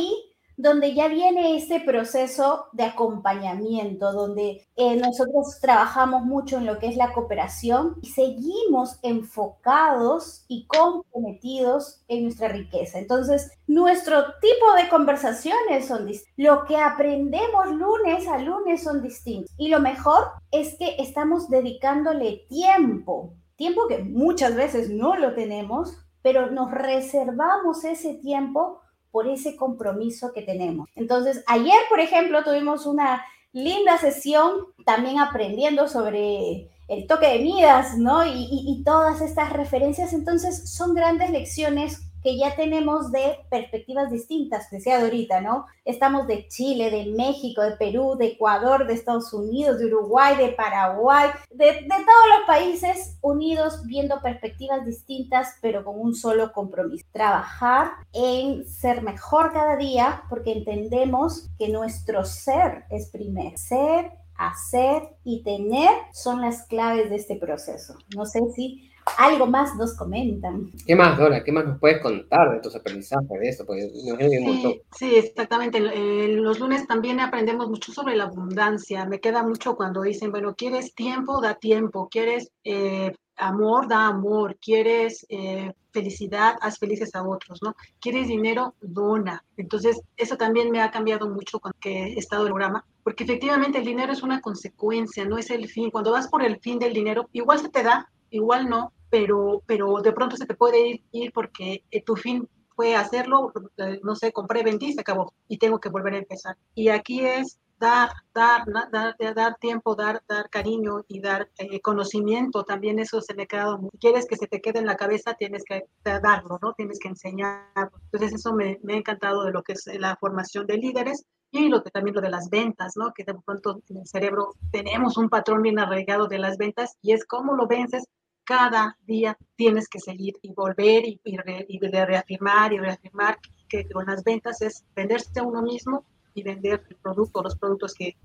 donde 0.58 0.94
ya 0.94 1.08
viene 1.08 1.58
este 1.58 1.82
proceso 1.82 2.68
de 2.72 2.84
acompañamiento, 2.84 4.14
donde 4.14 4.66
eh, 4.76 4.96
nosotros 4.96 5.60
trabajamos 5.62 6.24
mucho 6.24 6.58
en 6.58 6.66
lo 6.66 6.80
que 6.80 6.88
es 6.88 6.96
la 6.96 7.14
cooperación 7.14 7.98
y 8.02 8.10
seguimos 8.10 9.00
enfocados 9.02 10.46
y 10.48 10.66
comprometidos 10.68 12.04
en 12.08 12.24
nuestra 12.24 12.48
riqueza. 12.48 13.00
Entonces, 13.00 13.52
nuestro 13.68 14.24
tipo 14.40 14.74
de 14.78 14.88
conversaciones 14.90 15.88
son 15.88 16.06
distintos. 16.06 16.34
Lo 16.38 16.66
que 16.66 16.78
aprendemos 16.78 17.72
lunes 17.72 18.28
a 18.28 18.38
lunes 18.38 18.84
son 18.84 19.02
distintos. 19.02 19.54
Y 19.58 19.68
lo 19.68 19.80
mejor 19.80 20.30
es 20.52 20.78
que 20.78 20.96
estamos 21.00 21.50
dedicándole 21.50 22.46
tiempo, 22.50 23.34
tiempo 23.58 23.88
que 23.88 24.00
muchas 24.00 24.56
veces 24.56 24.90
no 24.90 25.18
lo 25.18 25.34
tenemos, 25.34 25.98
pero 26.22 26.50
nos 26.50 26.72
reservamos 26.72 27.84
ese 27.84 28.16
tiempo 28.16 28.82
por 29.16 29.30
ese 29.30 29.56
compromiso 29.56 30.34
que 30.34 30.42
tenemos. 30.42 30.90
Entonces, 30.94 31.42
ayer, 31.48 31.80
por 31.90 32.02
ejemplo, 32.02 32.44
tuvimos 32.44 32.86
una 32.86 33.24
linda 33.54 33.98
sesión 33.98 34.58
también 34.86 35.20
aprendiendo 35.20 35.88
sobre 35.88 36.70
el 36.90 37.08
toque 37.08 37.28
de 37.28 37.40
Midas, 37.40 37.98
¿no? 37.98 38.26
Y, 38.26 38.46
y, 38.50 38.84
todas 38.84 39.22
estas 39.22 39.54
referencias, 39.54 40.12
entonces 40.12 40.70
son 40.70 40.94
grandes 40.94 41.30
lecciones 41.30 42.05
que 42.26 42.38
ya 42.40 42.56
tenemos 42.56 43.12
de 43.12 43.38
perspectivas 43.52 44.10
distintas, 44.10 44.72
decía 44.72 45.00
ahorita, 45.00 45.42
¿no? 45.42 45.68
Estamos 45.86 46.26
de 46.26 46.48
Chile, 46.48 46.90
de 46.90 47.14
México, 47.16 47.62
de 47.62 47.78
Perú, 47.78 48.16
de 48.18 48.30
Ecuador, 48.30 48.88
de 48.88 48.96
Estados 48.96 49.32
Unidos, 49.32 49.78
de 49.78 49.86
Uruguay, 49.86 50.36
de 50.36 50.50
Paraguay, 50.54 51.30
de, 51.52 51.66
de 51.66 51.88
todos 51.88 52.28
los 52.36 52.48
países 52.48 53.20
unidos 53.22 53.86
viendo 53.86 54.24
perspectivas 54.24 54.84
distintas, 54.88 55.54
pero 55.62 55.86
con 55.86 56.00
un 56.00 56.16
solo 56.16 56.52
compromiso. 56.52 57.06
Trabajar 57.12 57.92
en 58.12 58.68
ser 58.68 59.04
mejor 59.04 59.54
cada 59.54 59.76
día 59.76 60.24
porque 60.28 60.54
entendemos 60.54 61.48
que 61.60 61.70
nuestro 61.70 62.26
ser 62.26 62.86
es 62.90 63.12
primero. 63.12 63.56
Ser, 63.56 64.14
hacer 64.36 65.16
y 65.24 65.44
tener 65.44 65.92
son 66.12 66.42
las 66.42 66.64
claves 66.64 67.12
de 67.12 67.18
este 67.18 67.36
proceso. 67.36 67.94
No 68.16 68.26
sé 68.26 68.40
si 68.56 68.90
algo 69.18 69.46
más 69.48 69.76
nos 69.76 69.96
comentan. 69.96 70.72
¿Qué 70.86 70.96
más, 70.96 71.18
Dora? 71.18 71.44
¿Qué 71.44 71.52
más 71.52 71.66
nos 71.66 71.80
puedes 71.80 72.02
contar 72.02 72.52
de 72.52 72.60
tus 72.60 72.76
aprendizajes 72.76 73.28
de 73.30 73.50
esto? 73.50 73.66
sí, 73.68 74.82
sí, 74.98 75.16
exactamente. 75.16 75.80
los 75.80 76.60
lunes 76.60 76.88
también 76.88 77.20
aprendemos 77.20 77.70
mucho 77.70 77.92
sobre 77.92 78.16
la 78.16 78.26
abundancia. 78.26 79.06
Me 79.06 79.20
queda 79.20 79.44
mucho 79.44 79.76
cuando 79.76 80.02
dicen, 80.02 80.32
bueno, 80.32 80.56
¿quieres 80.56 80.94
tiempo? 80.96 81.42
Da 81.42 81.56
tiempo. 81.56 82.10
¿Quieres 82.10 82.52
eh, 82.64 83.14
amor? 83.38 83.88
Da 83.88 84.08
amor. 84.08 84.58
¿Quieres 84.60 85.26
eh, 85.30 85.72
felicidad? 85.92 86.56
Haz 86.62 86.80
felices 86.80 87.16
a 87.16 87.24
otros, 87.24 87.62
¿no? 87.62 87.76
¿Quieres 88.00 88.28
dinero? 88.28 88.76
Dona. 88.82 89.44
Entonces, 89.58 90.02
eso 90.18 90.36
también 90.36 90.72
me 90.72 90.82
ha 90.82 90.92
cambiado 90.92 91.30
mucho 91.30 91.60
cuando 91.60 91.78
he 91.84 92.18
estado 92.18 92.44
en 92.44 92.48
el 92.48 92.54
programa 92.54 92.86
porque 93.06 93.24
efectivamente 93.24 93.78
el 93.78 93.86
dinero 93.86 94.12
es 94.12 94.24
una 94.24 94.42
consecuencia, 94.42 95.26
no 95.26 95.38
es 95.38 95.52
el 95.52 95.70
fin. 95.70 95.92
Cuando 95.92 96.12
vas 96.12 96.28
por 96.28 96.44
el 96.44 96.60
fin 96.60 96.80
del 96.80 96.92
dinero, 96.92 97.30
igual 97.34 97.60
se 97.60 97.70
te 97.70 97.84
da, 97.84 98.10
igual 98.36 98.70
no, 98.70 98.94
pero, 99.10 99.64
pero 99.66 100.02
de 100.02 100.12
pronto 100.12 100.36
se 100.36 100.46
te 100.46 100.56
puede 100.56 101.04
ir, 101.12 101.32
porque 101.34 101.84
eh, 101.92 102.04
tu 102.04 102.16
fin 102.16 102.48
fue 102.76 102.96
hacerlo, 102.96 103.54
eh, 103.78 104.00
no 104.04 104.16
sé, 104.16 104.32
compré, 104.32 104.64
vendí, 104.64 104.94
se 104.94 105.02
acabó 105.02 105.34
y 105.48 105.58
tengo 105.58 105.80
que 105.80 105.90
volver 105.90 106.14
a 106.14 106.18
empezar. 106.18 106.58
Y 106.74 106.90
aquí 106.90 107.26
es 107.26 107.60
dar, 107.80 108.10
dar, 108.34 108.64
dar, 108.92 109.16
dar 109.34 109.56
tiempo, 109.58 109.96
dar, 109.96 110.22
dar 110.28 110.50
cariño 110.50 111.06
y 111.08 111.22
dar 111.22 111.50
eh, 111.58 111.80
conocimiento. 111.80 112.64
También 112.64 113.00
eso 113.00 113.22
se 113.22 113.34
me 113.34 113.44
ha 113.44 113.48
quedado. 113.48 113.80
Si 113.92 113.98
quieres 113.98 114.26
que 114.28 114.36
se 114.36 114.48
te 114.48 114.62
quede 114.62 114.80
en 114.80 114.86
la 114.86 114.98
cabeza, 114.98 115.36
tienes 115.36 115.64
que 115.64 115.86
darlo, 116.04 116.60
¿no? 116.62 116.74
Tienes 116.74 117.00
que 117.00 117.08
enseñarlo. 117.08 117.92
Entonces 118.12 118.34
eso 118.34 118.54
me, 118.54 118.80
me 118.84 118.94
ha 118.94 118.98
encantado 118.98 119.44
de 119.44 119.52
lo 119.52 119.64
que 119.64 119.74
es 119.74 119.86
la 120.00 120.16
formación 120.18 120.68
de 120.68 120.78
líderes 120.78 121.26
y 121.52 121.70
lo 121.70 121.84
que 121.84 121.92
también 121.92 122.16
lo 122.16 122.22
de 122.22 122.30
las 122.30 122.50
ventas, 122.50 122.98
¿no? 122.98 123.14
Que 123.14 123.24
de 123.24 123.34
pronto 123.34 123.82
en 123.90 123.98
el 123.98 124.08
cerebro 124.08 124.56
tenemos 124.72 125.18
un 125.18 125.30
patrón 125.30 125.62
bien 125.62 125.80
arraigado 125.80 126.28
de 126.28 126.40
las 126.40 126.58
ventas 126.58 126.98
y 127.02 127.14
es 127.14 127.26
cómo 127.26 127.56
lo 127.56 127.68
vences 127.68 128.04
cada 128.46 128.98
día 129.06 129.38
tienes 129.56 129.90
que 129.90 130.00
seguir 130.00 130.36
y 130.42 130.54
volver 130.54 131.04
y, 131.06 131.20
reafirmar 131.38 132.72
y 132.74 132.78
reafirmar 132.78 133.40
que 133.68 133.90
con 133.90 134.06
las 134.06 134.24
ventas 134.24 134.62
es 134.62 134.86
venderse 134.96 135.40
a 135.40 135.44
uno 135.44 135.62
mismo 135.62 136.06
y 136.34 136.44
vender 136.44 136.84
el 136.90 136.96
producto, 136.98 137.42
los 137.42 137.58
productos 137.58 137.94
que 137.94 138.16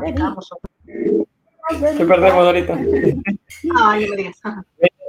vendamos. 0.00 0.48
¿Qué 0.86 2.04
perdemos 2.06 2.46
ahorita? 2.46 2.78
Ay. 3.76 4.06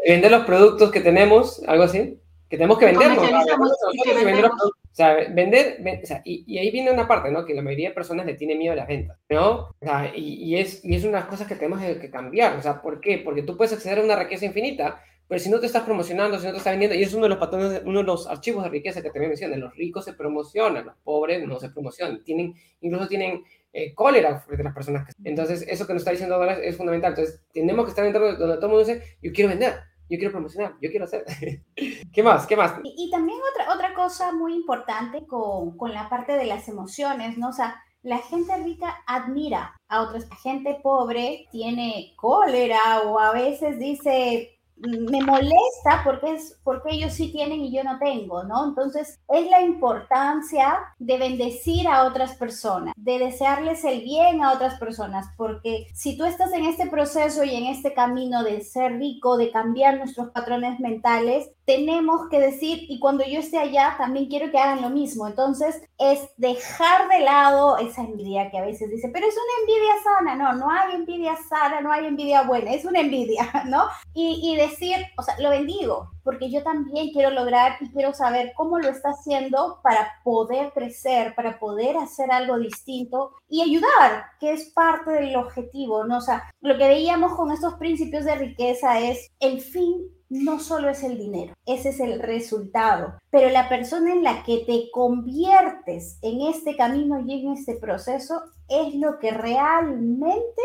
Vender 0.08 0.32
los 0.32 0.46
productos 0.46 0.92
que 0.92 1.02
tenemos, 1.02 1.62
algo 1.68 1.84
así, 1.84 2.20
que 2.50 2.58
tenemos 2.58 2.78
que 2.80 2.86
vender. 2.86 3.12
O 3.12 4.87
sea, 4.98 5.30
vender, 5.30 5.80
o 6.04 6.06
sea, 6.06 6.22
y, 6.26 6.58
ahí 6.58 6.72
viene 6.72 6.92
una 6.92 7.08
parte, 7.08 7.30
¿no? 7.32 7.46
Que 7.46 7.54
la 7.54 7.62
mayoría 7.62 7.90
de 7.90 7.96
personas 7.96 8.26
le 8.26 8.34
tiene 8.34 8.56
miedo 8.56 8.74
a 8.74 8.78
las 8.78 8.88
ventas, 8.88 9.18
¿no? 9.30 9.52
O 9.52 9.76
sea, 9.80 10.12
y, 10.16 10.44
y, 10.44 10.58
es, 10.58 10.84
y 10.84 10.96
es 10.96 11.04
unas 11.04 11.26
cosas 11.26 11.48
que 11.48 11.56
tenemos 11.56 11.80
que 11.80 12.10
cambiar, 12.10 12.58
o 12.58 12.62
sea, 12.62 12.82
¿por 12.82 13.00
qué? 13.00 13.20
Porque 13.20 13.44
tú 13.44 13.56
puedes 13.56 13.74
acceder 13.74 14.00
a 14.00 14.04
una 14.04 14.16
riqueza 14.16 14.46
infinita, 14.46 15.02
pero 15.28 15.40
si 15.40 15.50
no 15.50 15.60
te 15.60 15.66
estás 15.66 15.84
promocionando, 15.84 16.40
si 16.40 16.46
no 16.46 16.52
te 16.52 16.58
estás 16.58 16.74
vendiendo, 16.74 16.96
y 16.96 17.04
es 17.04 17.14
uno 17.14 17.24
de 17.24 17.30
los 17.30 17.38
patrones, 17.38 17.82
uno 17.86 18.00
de 18.00 18.06
los 18.06 18.28
archivos 18.28 18.64
de 18.64 18.70
riqueza 18.70 19.02
que 19.02 19.10
también 19.10 19.30
mencioné, 19.30 19.58
los 19.58 19.76
ricos 19.76 20.06
se 20.06 20.14
promocionan, 20.14 20.86
los 20.86 20.96
pobres 21.04 21.46
no 21.46 21.60
se 21.60 21.70
promocionan, 21.70 22.24
tienen, 22.24 22.56
incluso 22.82 23.08
tienen 23.08 23.44
eh, 23.74 23.94
cólera 23.94 24.40
frente 24.40 24.64
a 24.64 24.66
las 24.66 24.74
personas. 24.74 25.06
Que... 25.06 25.30
Entonces, 25.30 25.66
eso 25.68 25.86
que 25.86 25.94
nos 25.94 26.02
está 26.02 26.12
diciendo 26.12 26.36
ahora 26.36 26.54
es 26.54 26.76
fundamental. 26.76 27.12
Entonces, 27.12 27.42
tenemos 27.54 27.86
que 27.86 27.90
estar 27.90 28.04
dentro 28.04 28.36
donde 28.36 28.56
todo 28.56 28.66
el 28.66 28.72
mundo 28.72 28.86
dice, 28.86 29.18
yo 29.22 29.32
quiero 29.32 29.50
vender 29.50 29.76
yo 30.10 30.18
quiero 30.18 30.32
promocionar, 30.32 30.76
yo 30.82 30.90
quiero 30.90 31.06
hacer. 31.06 31.26
¿Qué 32.14 32.24
más? 32.24 32.48
¿Qué 32.48 32.56
más? 32.56 32.80
Y, 32.84 33.10
también 33.12 33.40
otra, 33.52 33.74
otra 33.74 33.94
cosa 33.94 34.32
muy 34.32 34.54
importante 34.54 35.26
con, 35.26 35.78
con, 35.78 35.94
la 35.94 36.10
parte 36.10 36.34
de 36.34 36.46
las 36.46 36.68
emociones, 36.68 37.38
¿no? 37.38 37.50
O 37.50 37.54
sea, 37.54 37.82
la 38.02 38.20
gente 38.20 38.56
rica 38.64 39.04
admira 39.06 39.76
a 39.90 40.02
otros. 40.02 40.28
La 40.30 40.36
gente 40.38 40.80
pobre 40.82 41.48
tiene 41.52 42.14
cólera 42.16 43.02
o 43.02 43.20
a 43.20 43.34
veces 43.34 43.80
dice, 43.80 44.57
me 44.80 45.22
molesta 45.22 46.02
porque 46.04 46.36
es 46.36 46.60
porque 46.64 46.94
ellos 46.94 47.14
sí 47.14 47.32
tienen 47.32 47.62
y 47.62 47.72
yo 47.72 47.84
no 47.84 47.98
tengo, 48.00 48.44
¿no? 48.44 48.66
Entonces, 48.66 49.20
es 49.30 49.50
la 49.50 49.62
importancia 49.62 50.78
de 51.00 51.18
bendecir 51.18 51.88
a 51.88 52.04
otras 52.06 52.36
personas, 52.36 52.94
de 52.98 53.20
desearles 53.20 53.84
el 53.84 54.02
bien 54.02 54.44
a 54.44 54.54
otras 54.54 54.80
personas, 54.80 55.28
porque 55.38 55.88
si 55.94 56.18
tú 56.18 56.26
estás 56.26 56.54
en 56.54 56.66
este 56.66 56.88
proceso 56.88 57.44
y 57.44 57.56
en 57.56 57.66
este 57.66 57.94
camino 57.94 58.44
de 58.44 58.62
ser 58.62 58.98
rico, 58.98 59.38
de 59.38 59.52
cambiar 59.52 59.98
nuestros 59.98 60.30
patrones 60.30 60.80
mentales, 60.80 61.50
tenemos 61.66 62.30
que 62.30 62.40
decir, 62.40 62.86
y 62.88 62.98
cuando 62.98 63.26
yo 63.26 63.40
esté 63.40 63.58
allá, 63.58 63.96
también 63.98 64.28
quiero 64.28 64.50
que 64.52 64.58
hagan 64.58 64.82
lo 64.82 64.90
mismo. 64.90 65.28
Entonces, 65.28 65.82
es 65.98 66.22
dejar 66.38 67.10
de 67.10 67.20
lado 67.26 67.78
esa 67.78 68.04
envidia 68.04 68.50
que 68.50 68.58
a 68.58 68.66
veces 68.66 68.90
dice, 68.90 69.10
pero 69.10 69.28
es 69.28 69.36
una 69.36 69.62
envidia 69.62 69.94
sana. 70.04 70.36
No, 70.36 70.54
no 70.54 70.72
hay 70.72 70.96
envidia 70.96 71.36
sana, 71.50 71.82
no 71.82 71.92
hay 71.92 72.06
envidia 72.06 72.44
buena, 72.44 72.72
es 72.72 72.86
una 72.86 73.02
envidia, 73.02 73.52
¿no? 73.68 73.84
Y, 74.14 74.40
y 74.42 74.56
decir, 74.70 74.96
o 75.18 75.24
sea, 75.24 75.40
lo 75.40 75.50
bendigo, 75.50 76.12
porque 76.24 76.52
yo 76.52 76.64
también 76.64 77.12
quiero 77.12 77.32
lograr 77.32 77.78
y 77.82 77.92
quiero 77.92 78.14
saber 78.14 78.54
cómo 78.56 78.80
lo 78.80 78.90
está 78.90 79.10
haciendo 79.10 79.80
para 79.84 80.08
poder 80.24 80.72
crecer, 80.74 81.36
para 81.36 81.60
poder 81.60 81.98
hacer 81.98 82.32
algo 82.32 82.58
distinto 82.58 83.32
y 83.50 83.62
ayudar, 83.62 84.26
que 84.40 84.52
es 84.52 84.72
parte 84.72 85.12
del 85.12 85.36
objetivo, 85.36 86.06
¿no? 86.06 86.18
O 86.18 86.22
sea, 86.22 86.44
lo 86.62 86.78
que 86.78 86.88
veíamos 86.88 87.34
con 87.34 87.52
estos 87.52 87.76
principios 87.76 88.26
de 88.26 88.36
riqueza 88.36 89.00
es 89.00 89.30
el 89.40 89.62
fin 89.62 90.18
no 90.30 90.60
solo 90.60 90.90
es 90.90 91.04
el 91.04 91.18
dinero, 91.18 91.54
ese 91.66 91.90
es 91.90 92.00
el 92.00 92.20
resultado, 92.20 93.18
pero 93.30 93.50
la 93.50 93.70
persona 93.70 94.12
en 94.12 94.24
la 94.24 94.44
que 94.44 94.60
te 94.66 94.90
conviertes 94.92 96.20
en 96.22 96.42
este 96.42 96.76
camino 96.76 97.20
y 97.26 97.46
en 97.46 97.54
este 97.54 97.76
proceso 97.76 98.42
es 98.68 98.94
lo 98.96 99.20
que 99.20 99.32
realmente 99.32 100.62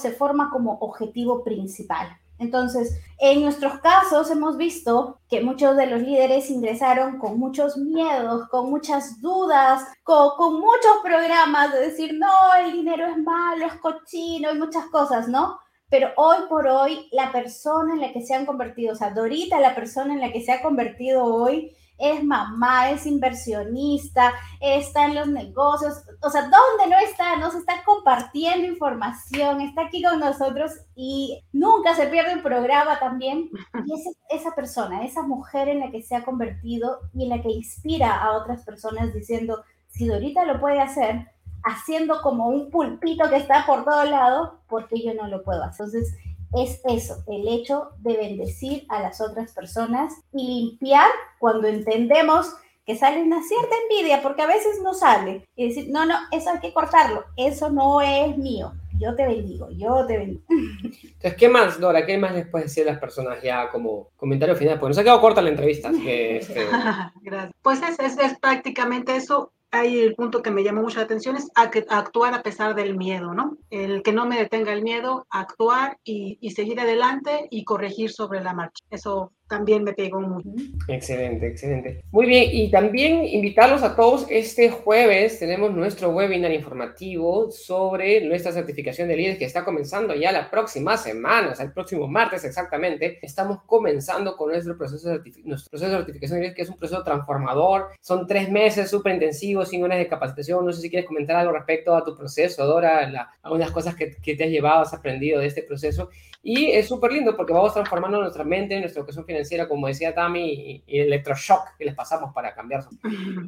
se 0.00 0.10
forma 0.10 0.50
como 0.50 0.78
objetivo 0.80 1.44
principal. 1.44 2.08
Entonces, 2.38 3.00
en 3.18 3.42
nuestros 3.42 3.80
casos 3.80 4.30
hemos 4.30 4.56
visto 4.56 5.20
que 5.28 5.40
muchos 5.40 5.76
de 5.76 5.86
los 5.86 6.02
líderes 6.02 6.50
ingresaron 6.50 7.18
con 7.18 7.38
muchos 7.38 7.78
miedos, 7.78 8.48
con 8.48 8.70
muchas 8.70 9.20
dudas, 9.22 9.82
con, 10.02 10.60
muchos 10.60 10.98
programas 11.02 11.72
de 11.72 11.80
decir, 11.80 12.14
no, 12.18 12.54
el 12.60 12.72
dinero 12.72 13.06
es 13.06 13.16
malo, 13.18 13.66
es 13.66 13.74
cochino 13.74 14.52
y 14.52 14.58
muchas 14.58 14.86
cosas, 14.86 15.28
¿no? 15.28 15.58
Pero 15.88 16.10
hoy 16.16 16.38
por 16.48 16.66
hoy, 16.66 17.08
la 17.12 17.32
persona 17.32 17.94
en 17.94 18.00
la 18.00 18.12
que 18.12 18.22
se 18.22 18.34
han 18.34 18.44
convertido, 18.44 18.92
o 18.92 18.96
sea, 18.96 19.10
Dorita, 19.10 19.60
la 19.60 19.74
persona 19.74 20.12
en 20.12 20.20
la 20.20 20.32
que 20.32 20.42
se 20.42 20.52
ha 20.52 20.60
convertido 20.60 21.24
hoy, 21.24 21.74
es 21.98 22.22
mamá, 22.22 22.90
es 22.90 23.06
inversionista, 23.06 24.32
está 24.60 25.06
en 25.06 25.14
los 25.14 25.28
negocios, 25.28 26.02
o 26.22 26.30
sea, 26.30 26.42
¿dónde 26.42 26.94
no 26.94 26.98
está? 26.98 27.36
Nos 27.36 27.54
está 27.54 27.82
compartiendo 27.84 28.66
información, 28.66 29.60
está 29.60 29.82
aquí 29.86 30.02
con 30.02 30.20
nosotros 30.20 30.72
y 30.94 31.42
nunca 31.52 31.94
se 31.94 32.06
pierde 32.06 32.34
un 32.34 32.42
programa 32.42 32.98
también. 32.98 33.50
Y 33.86 33.94
es 33.94 34.16
esa 34.28 34.54
persona, 34.54 35.04
esa 35.04 35.22
mujer 35.22 35.68
en 35.68 35.80
la 35.80 35.90
que 35.90 36.02
se 36.02 36.16
ha 36.16 36.24
convertido 36.24 37.00
y 37.14 37.24
en 37.24 37.30
la 37.30 37.42
que 37.42 37.50
inspira 37.50 38.14
a 38.14 38.36
otras 38.36 38.64
personas 38.64 39.14
diciendo, 39.14 39.62
si 39.88 40.06
Dorita 40.06 40.44
lo 40.44 40.60
puede 40.60 40.80
hacer, 40.80 41.28
haciendo 41.64 42.20
como 42.22 42.48
un 42.48 42.70
pulpito 42.70 43.28
que 43.28 43.36
está 43.36 43.66
por 43.66 43.84
todo 43.84 44.04
lado, 44.04 44.60
porque 44.68 45.02
yo 45.02 45.14
no 45.14 45.26
lo 45.26 45.42
puedo 45.42 45.64
hacer. 45.64 45.86
Entonces, 45.86 46.16
es 46.56 46.80
eso, 46.84 47.22
el 47.28 47.46
hecho 47.48 47.90
de 47.98 48.16
bendecir 48.16 48.86
a 48.88 49.00
las 49.00 49.20
otras 49.20 49.52
personas 49.52 50.14
y 50.32 50.46
limpiar 50.46 51.08
cuando 51.38 51.68
entendemos 51.68 52.54
que 52.86 52.96
sale 52.96 53.20
una 53.20 53.42
cierta 53.42 53.74
envidia, 53.82 54.22
porque 54.22 54.42
a 54.42 54.46
veces 54.46 54.80
no 54.80 54.94
sale, 54.94 55.44
y 55.56 55.68
decir, 55.68 55.88
no, 55.90 56.06
no, 56.06 56.14
eso 56.30 56.50
hay 56.50 56.60
que 56.60 56.72
cortarlo, 56.72 57.24
eso 57.36 57.68
no 57.68 58.00
es 58.00 58.38
mío, 58.38 58.72
yo 58.98 59.14
te 59.16 59.26
bendigo, 59.26 59.68
yo 59.70 60.06
te 60.06 60.18
bendigo. 60.18 60.42
Entonces, 60.48 61.34
¿qué 61.34 61.48
más, 61.48 61.80
Dora? 61.80 62.06
¿Qué 62.06 62.16
más 62.16 62.32
les 62.34 62.46
puedes 62.46 62.68
decir 62.68 62.88
a 62.88 62.92
las 62.92 63.00
personas 63.00 63.42
ya 63.42 63.70
como 63.70 64.10
comentario 64.16 64.54
final? 64.54 64.78
Porque 64.78 64.90
nos 64.90 64.98
ha 64.98 65.02
quedado 65.02 65.20
corta 65.20 65.42
la 65.42 65.50
entrevista. 65.50 65.90
Este, 66.06 66.66
Gracias. 67.22 67.52
Pues 67.62 67.80
es, 67.82 67.98
es, 67.98 68.18
es 68.18 68.38
prácticamente 68.38 69.16
eso 69.16 69.52
ahí 69.76 70.00
el 70.00 70.14
punto 70.14 70.42
que 70.42 70.50
me 70.50 70.64
llamó 70.64 70.82
mucho 70.82 70.98
la 70.98 71.04
atención 71.04 71.36
es 71.36 71.48
actuar 71.54 72.34
a 72.34 72.42
pesar 72.42 72.74
del 72.74 72.96
miedo, 72.96 73.34
¿no? 73.34 73.56
El 73.70 74.02
que 74.02 74.12
no 74.12 74.26
me 74.26 74.38
detenga 74.38 74.72
el 74.72 74.82
miedo, 74.82 75.26
actuar 75.30 75.98
y, 76.04 76.38
y 76.40 76.50
seguir 76.50 76.80
adelante 76.80 77.48
y 77.50 77.64
corregir 77.64 78.10
sobre 78.10 78.42
la 78.42 78.54
marcha. 78.54 78.84
Eso 78.90 79.32
también 79.48 79.84
me 79.84 79.92
pegó 79.92 80.20
mucho. 80.20 80.48
Excelente, 80.88 81.46
excelente. 81.46 82.02
Muy 82.10 82.26
bien, 82.26 82.48
y 82.52 82.70
también 82.70 83.24
invitarlos 83.24 83.82
a 83.82 83.94
todos, 83.94 84.26
este 84.28 84.70
jueves 84.70 85.38
tenemos 85.38 85.72
nuestro 85.72 86.10
webinar 86.10 86.52
informativo 86.52 87.50
sobre 87.50 88.20
nuestra 88.26 88.52
certificación 88.52 89.08
de 89.08 89.16
líderes 89.16 89.38
que 89.38 89.44
está 89.44 89.64
comenzando 89.64 90.14
ya 90.14 90.32
la 90.32 90.50
próxima 90.50 90.96
semana, 90.96 91.50
o 91.50 91.54
sea, 91.54 91.64
el 91.64 91.72
próximo 91.72 92.08
martes 92.08 92.44
exactamente, 92.44 93.18
estamos 93.22 93.62
comenzando 93.66 94.36
con 94.36 94.50
nuestro 94.50 94.76
proceso 94.76 95.10
de, 95.10 95.20
nuestro 95.44 95.70
proceso 95.70 95.92
de 95.92 95.98
certificación 95.98 96.38
de 96.38 96.42
líderes, 96.42 96.56
que 96.56 96.62
es 96.62 96.68
un 96.68 96.78
proceso 96.78 97.04
transformador, 97.04 97.90
son 98.00 98.26
tres 98.26 98.50
meses 98.50 98.90
súper 98.90 99.14
intensivos, 99.14 99.68
sin 99.68 99.84
horas 99.84 99.98
de 99.98 100.08
capacitación, 100.08 100.64
no 100.64 100.72
sé 100.72 100.80
si 100.80 100.90
quieres 100.90 101.06
comentar 101.06 101.36
algo 101.36 101.52
respecto 101.52 101.94
a 101.94 102.04
tu 102.04 102.16
proceso, 102.16 102.66
Dora, 102.66 103.08
la, 103.08 103.30
algunas 103.42 103.70
cosas 103.70 103.94
que, 103.94 104.16
que 104.16 104.34
te 104.34 104.44
has 104.44 104.50
llevado, 104.50 104.80
has 104.80 104.92
aprendido 104.92 105.40
de 105.40 105.46
este 105.46 105.62
proceso, 105.62 106.10
y 106.42 106.70
es 106.70 106.86
súper 106.86 107.10
lindo 107.10 107.36
porque 107.36 107.52
vamos 107.52 107.74
transformando 107.74 108.20
nuestra 108.20 108.44
mente, 108.44 108.78
nuestra 108.78 109.00
educación 109.00 109.24
financiera, 109.24 109.35
como 109.68 109.86
decía 109.86 110.14
Tami, 110.14 110.82
y, 110.86 110.98
el 110.98 111.06
electroshock 111.08 111.76
que 111.78 111.84
les 111.84 111.94
pasamos 111.94 112.32
para 112.34 112.54
cambiar. 112.54 112.84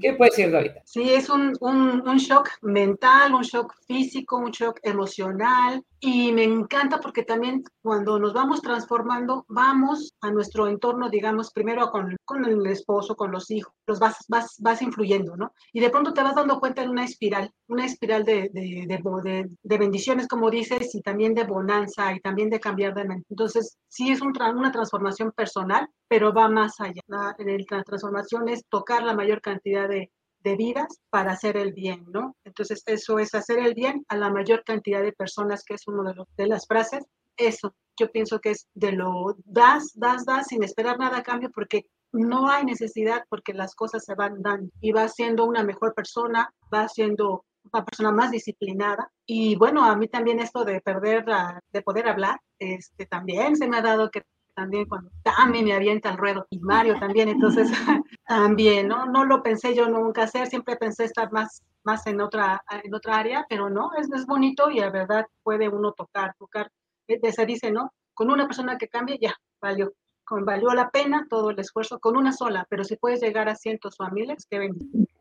¿Qué 0.01 0.15
puedes 0.15 0.37
decir 0.37 0.55
ahorita? 0.55 0.83
Sí, 0.85 1.13
es 1.13 1.29
un, 1.29 1.57
un, 1.61 2.07
un 2.07 2.17
shock 2.17 2.49
mental, 2.63 3.35
un 3.35 3.43
shock 3.43 3.75
físico, 3.87 4.37
un 4.37 4.51
shock 4.51 4.81
emocional, 4.83 5.83
y 6.01 6.33
me 6.33 6.45
encanta 6.45 7.01
porque 7.01 7.25
también 7.25 7.65
cuando 7.83 8.19
nos 8.19 8.33
vamos 8.33 8.63
transformando, 8.63 9.45
vamos 9.49 10.15
a 10.21 10.31
nuestro 10.31 10.69
entorno, 10.69 11.11
digamos, 11.11 11.53
primero 11.53 11.91
con, 11.91 12.17
con 12.25 12.45
el 12.45 12.65
esposo, 12.67 13.17
con 13.17 13.33
los 13.33 13.51
hijos, 13.51 13.73
los 13.87 13.99
vas, 13.99 14.25
vas, 14.29 14.57
vas 14.61 14.81
influyendo, 14.81 15.37
¿no? 15.37 15.53
Y 15.73 15.81
de 15.81 15.91
pronto 15.91 16.13
te 16.15 16.23
vas 16.23 16.37
dando 16.37 16.61
cuenta 16.61 16.83
en 16.83 16.91
una 16.91 17.05
espiral, 17.05 17.51
una 17.67 17.85
espiral 17.85 18.25
de, 18.25 18.49
de, 18.53 18.87
de, 18.87 19.51
de 19.63 19.79
bendiciones, 19.79 20.29
como 20.29 20.51
dices, 20.51 20.95
y 20.95 21.03
también 21.03 21.35
de 21.35 21.45
bonanza 21.45 22.13
y 22.13 22.21
también 22.21 22.49
de 22.49 22.61
cambiar 22.61 22.95
de 22.95 23.05
mente. 23.05 23.27
Entonces, 23.31 23.77
sí 23.89 24.11
es 24.11 24.21
un 24.21 24.33
una 24.39 24.73
transformación 24.73 25.33
personal, 25.33 25.78
pero 26.09 26.33
va 26.33 26.49
más 26.49 26.81
allá. 26.81 27.03
La, 27.07 27.37
la 27.39 27.83
transformación 27.85 28.49
es 28.49 28.65
tocar 28.69 29.03
la 29.03 29.15
mayor 29.15 29.41
cantidad 29.41 29.89
de, 29.89 30.11
de 30.41 30.57
vidas 30.57 31.01
para 31.11 31.33
hacer 31.33 31.57
el 31.57 31.73
bien, 31.73 32.05
¿no? 32.09 32.37
Entonces, 32.45 32.83
eso 32.87 33.19
es 33.19 33.35
hacer 33.35 33.59
el 33.59 33.75
bien 33.75 34.05
a 34.09 34.17
la 34.17 34.31
mayor 34.31 34.63
cantidad 34.65 35.03
de 35.03 35.13
personas, 35.13 35.65
que 35.65 35.75
es 35.75 35.87
una 35.87 36.13
de, 36.13 36.23
de 36.37 36.47
las 36.47 36.67
frases. 36.67 37.05
Eso, 37.37 37.75
yo 37.99 38.11
pienso 38.11 38.41
que 38.41 38.51
es 38.51 38.67
de 38.75 38.93
lo 38.93 39.37
das, 39.45 39.93
das, 39.95 40.25
das, 40.25 40.49
sin 40.49 40.63
esperar 40.63 40.99
nada 40.99 41.19
a 41.19 41.23
cambio, 41.23 41.51
porque 41.55 41.87
no 42.13 42.49
hay 42.49 42.65
necesidad, 42.65 43.25
porque 43.29 43.53
las 43.53 43.75
cosas 43.75 44.05
se 44.05 44.15
van 44.15 44.43
dando 44.43 44.71
y 44.81 44.93
va 44.93 45.09
siendo 45.09 45.45
una 45.45 45.63
mejor 45.63 45.95
persona, 45.95 46.53
va 46.73 46.89
siendo 46.89 47.45
una 47.71 47.85
persona 47.85 48.13
más 48.13 48.31
disciplinada. 48.31 49.11
Y 49.27 49.57
bueno, 49.57 49.85
a 49.85 49.95
mí 49.95 50.09
también 50.09 50.41
esto 50.41 50.65
de 50.65 50.81
perder, 50.81 51.25
de 51.73 51.83
poder 51.83 52.09
hablar, 52.09 52.41
este, 52.59 53.07
también 53.07 53.57
se 53.57 53.69
me 53.69 53.77
ha 53.77 53.83
dado 53.83 54.11
que 54.11 54.23
también 54.59 54.87
cuando 54.87 55.09
Tami 55.23 55.63
me 55.63 55.73
avienta 55.73 56.11
al 56.11 56.17
ruedo 56.17 56.45
y 56.51 56.59
Mario 56.59 56.99
también, 56.99 57.29
entonces 57.29 57.71
también, 58.27 58.89
¿no? 58.89 59.07
No 59.07 59.25
lo 59.25 59.41
pensé 59.41 59.73
yo 59.73 59.89
nunca 59.89 60.25
hacer, 60.25 60.49
siempre 60.49 60.75
pensé 60.75 61.05
estar 61.05 61.31
más, 61.31 61.63
más 61.85 62.05
en, 62.09 62.21
otra, 62.21 62.61
en 62.83 62.93
otra 62.93 63.19
área, 63.19 63.47
pero 63.49 63.71
no, 63.71 63.93
es, 63.97 64.11
es 64.11 64.27
bonito 64.27 64.69
y 64.69 64.81
la 64.81 64.91
verdad 64.91 65.27
puede 65.45 65.69
uno 65.69 65.93
tocar, 65.93 66.35
tocar, 66.37 66.73
eh, 67.07 67.33
se 67.33 67.47
dice, 67.47 67.71
¿no? 67.71 67.93
Con 68.15 68.33
una 68.33 68.47
persona 68.47 68.77
que 68.79 68.89
cambie, 68.89 69.19
ya, 69.21 69.33
valió, 69.63 69.93
con, 70.25 70.45
valió 70.45 70.71
la 70.71 70.91
pena 70.91 71.29
todo 71.31 71.51
el 71.51 71.59
esfuerzo 71.61 72.01
con 72.01 72.17
una 72.17 72.33
sola, 72.33 72.67
pero 72.69 72.83
si 72.83 72.97
puedes 72.97 73.21
llegar 73.21 73.49
a 73.49 73.55
cientos 73.55 73.95
o 74.01 74.03
a 74.03 74.11
miles, 74.11 74.45
qué 74.51 74.59
bien. 74.59 74.75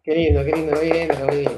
Qué 0.08 0.16
lindo, 0.16 0.42
qué 0.46 0.54
lindo, 0.54 0.74
muy 0.74 0.90
bien, 0.90 1.12
muy 1.26 1.38
bien. 1.40 1.52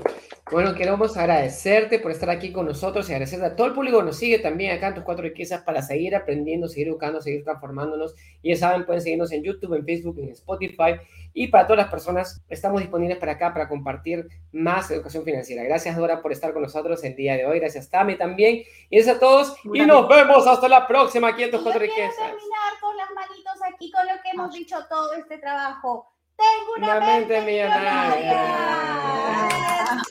Bueno, 0.52 0.74
queremos 0.74 1.16
agradecerte 1.16 2.00
por 2.00 2.10
estar 2.10 2.32
aquí 2.32 2.52
con 2.52 2.66
nosotros 2.66 3.08
y 3.08 3.14
agradecer 3.14 3.44
a 3.44 3.56
todo 3.56 3.68
el 3.68 3.74
público 3.74 4.00
que 4.00 4.06
nos 4.06 4.18
sigue 4.18 4.40
también 4.40 4.76
acá 4.76 4.88
en 4.88 4.96
tus 4.96 5.04
cuatro 5.04 5.22
riquezas 5.22 5.62
para 5.62 5.84
seguir 5.84 6.16
aprendiendo, 6.16 6.68
seguir 6.68 6.88
educando, 6.88 7.22
seguir 7.22 7.44
transformándonos. 7.44 8.16
Y 8.42 8.50
ya 8.50 8.56
saben, 8.56 8.88
pueden 8.88 9.04
seguirnos 9.04 9.32
en 9.34 9.44
YouTube, 9.44 9.76
en 9.76 9.86
Facebook, 9.86 10.18
en 10.18 10.30
Spotify. 10.30 11.00
Y 11.32 11.50
para 11.50 11.68
todas 11.68 11.84
las 11.84 11.92
personas, 11.92 12.42
estamos 12.50 12.82
disponibles 12.82 13.20
para 13.20 13.34
acá 13.34 13.54
para 13.54 13.70
compartir 13.70 14.28
más 14.52 14.90
educación 14.90 15.24
financiera. 15.24 15.62
Gracias, 15.62 15.96
Dora, 15.96 16.20
por 16.24 16.32
estar 16.32 16.52
con 16.52 16.64
nosotros 16.64 17.04
el 17.04 17.16
día 17.16 17.38
de 17.38 17.46
hoy. 17.46 17.60
Gracias, 17.60 17.88
Tami, 17.92 18.18
también. 18.18 18.64
Y 18.90 18.96
gracias 18.96 19.18
a 19.18 19.20
todos. 19.20 19.58
y 19.64 19.86
nos 19.86 20.10
vemos 20.10 20.48
hasta 20.48 20.68
la 20.68 20.88
próxima 20.88 21.28
aquí 21.28 21.44
en 21.44 21.52
tus 21.52 21.62
cuatro 21.62 21.82
riquezas. 21.82 22.16
terminar 22.16 22.80
con 22.82 22.98
las 22.98 23.12
manitos 23.14 23.60
aquí 23.72 23.92
con 23.92 24.08
lo 24.08 24.14
que 24.24 24.30
hemos 24.34 24.52
dicho 24.52 24.76
todo 24.90 25.14
este 25.14 25.38
trabajo. 25.38 26.16
Tengo 26.40 26.72
una, 26.78 27.00
mente, 27.02 27.42
millonaria. 27.42 28.42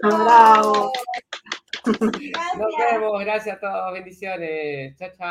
Bravo. 0.02 0.92
Nos 1.86 2.76
vemos. 2.78 3.20
Gracias 3.20 3.56
a 3.56 3.60
todos. 3.60 3.92
Bendiciones. 3.94 4.96
Chao, 4.98 5.08
chao. 5.16 5.26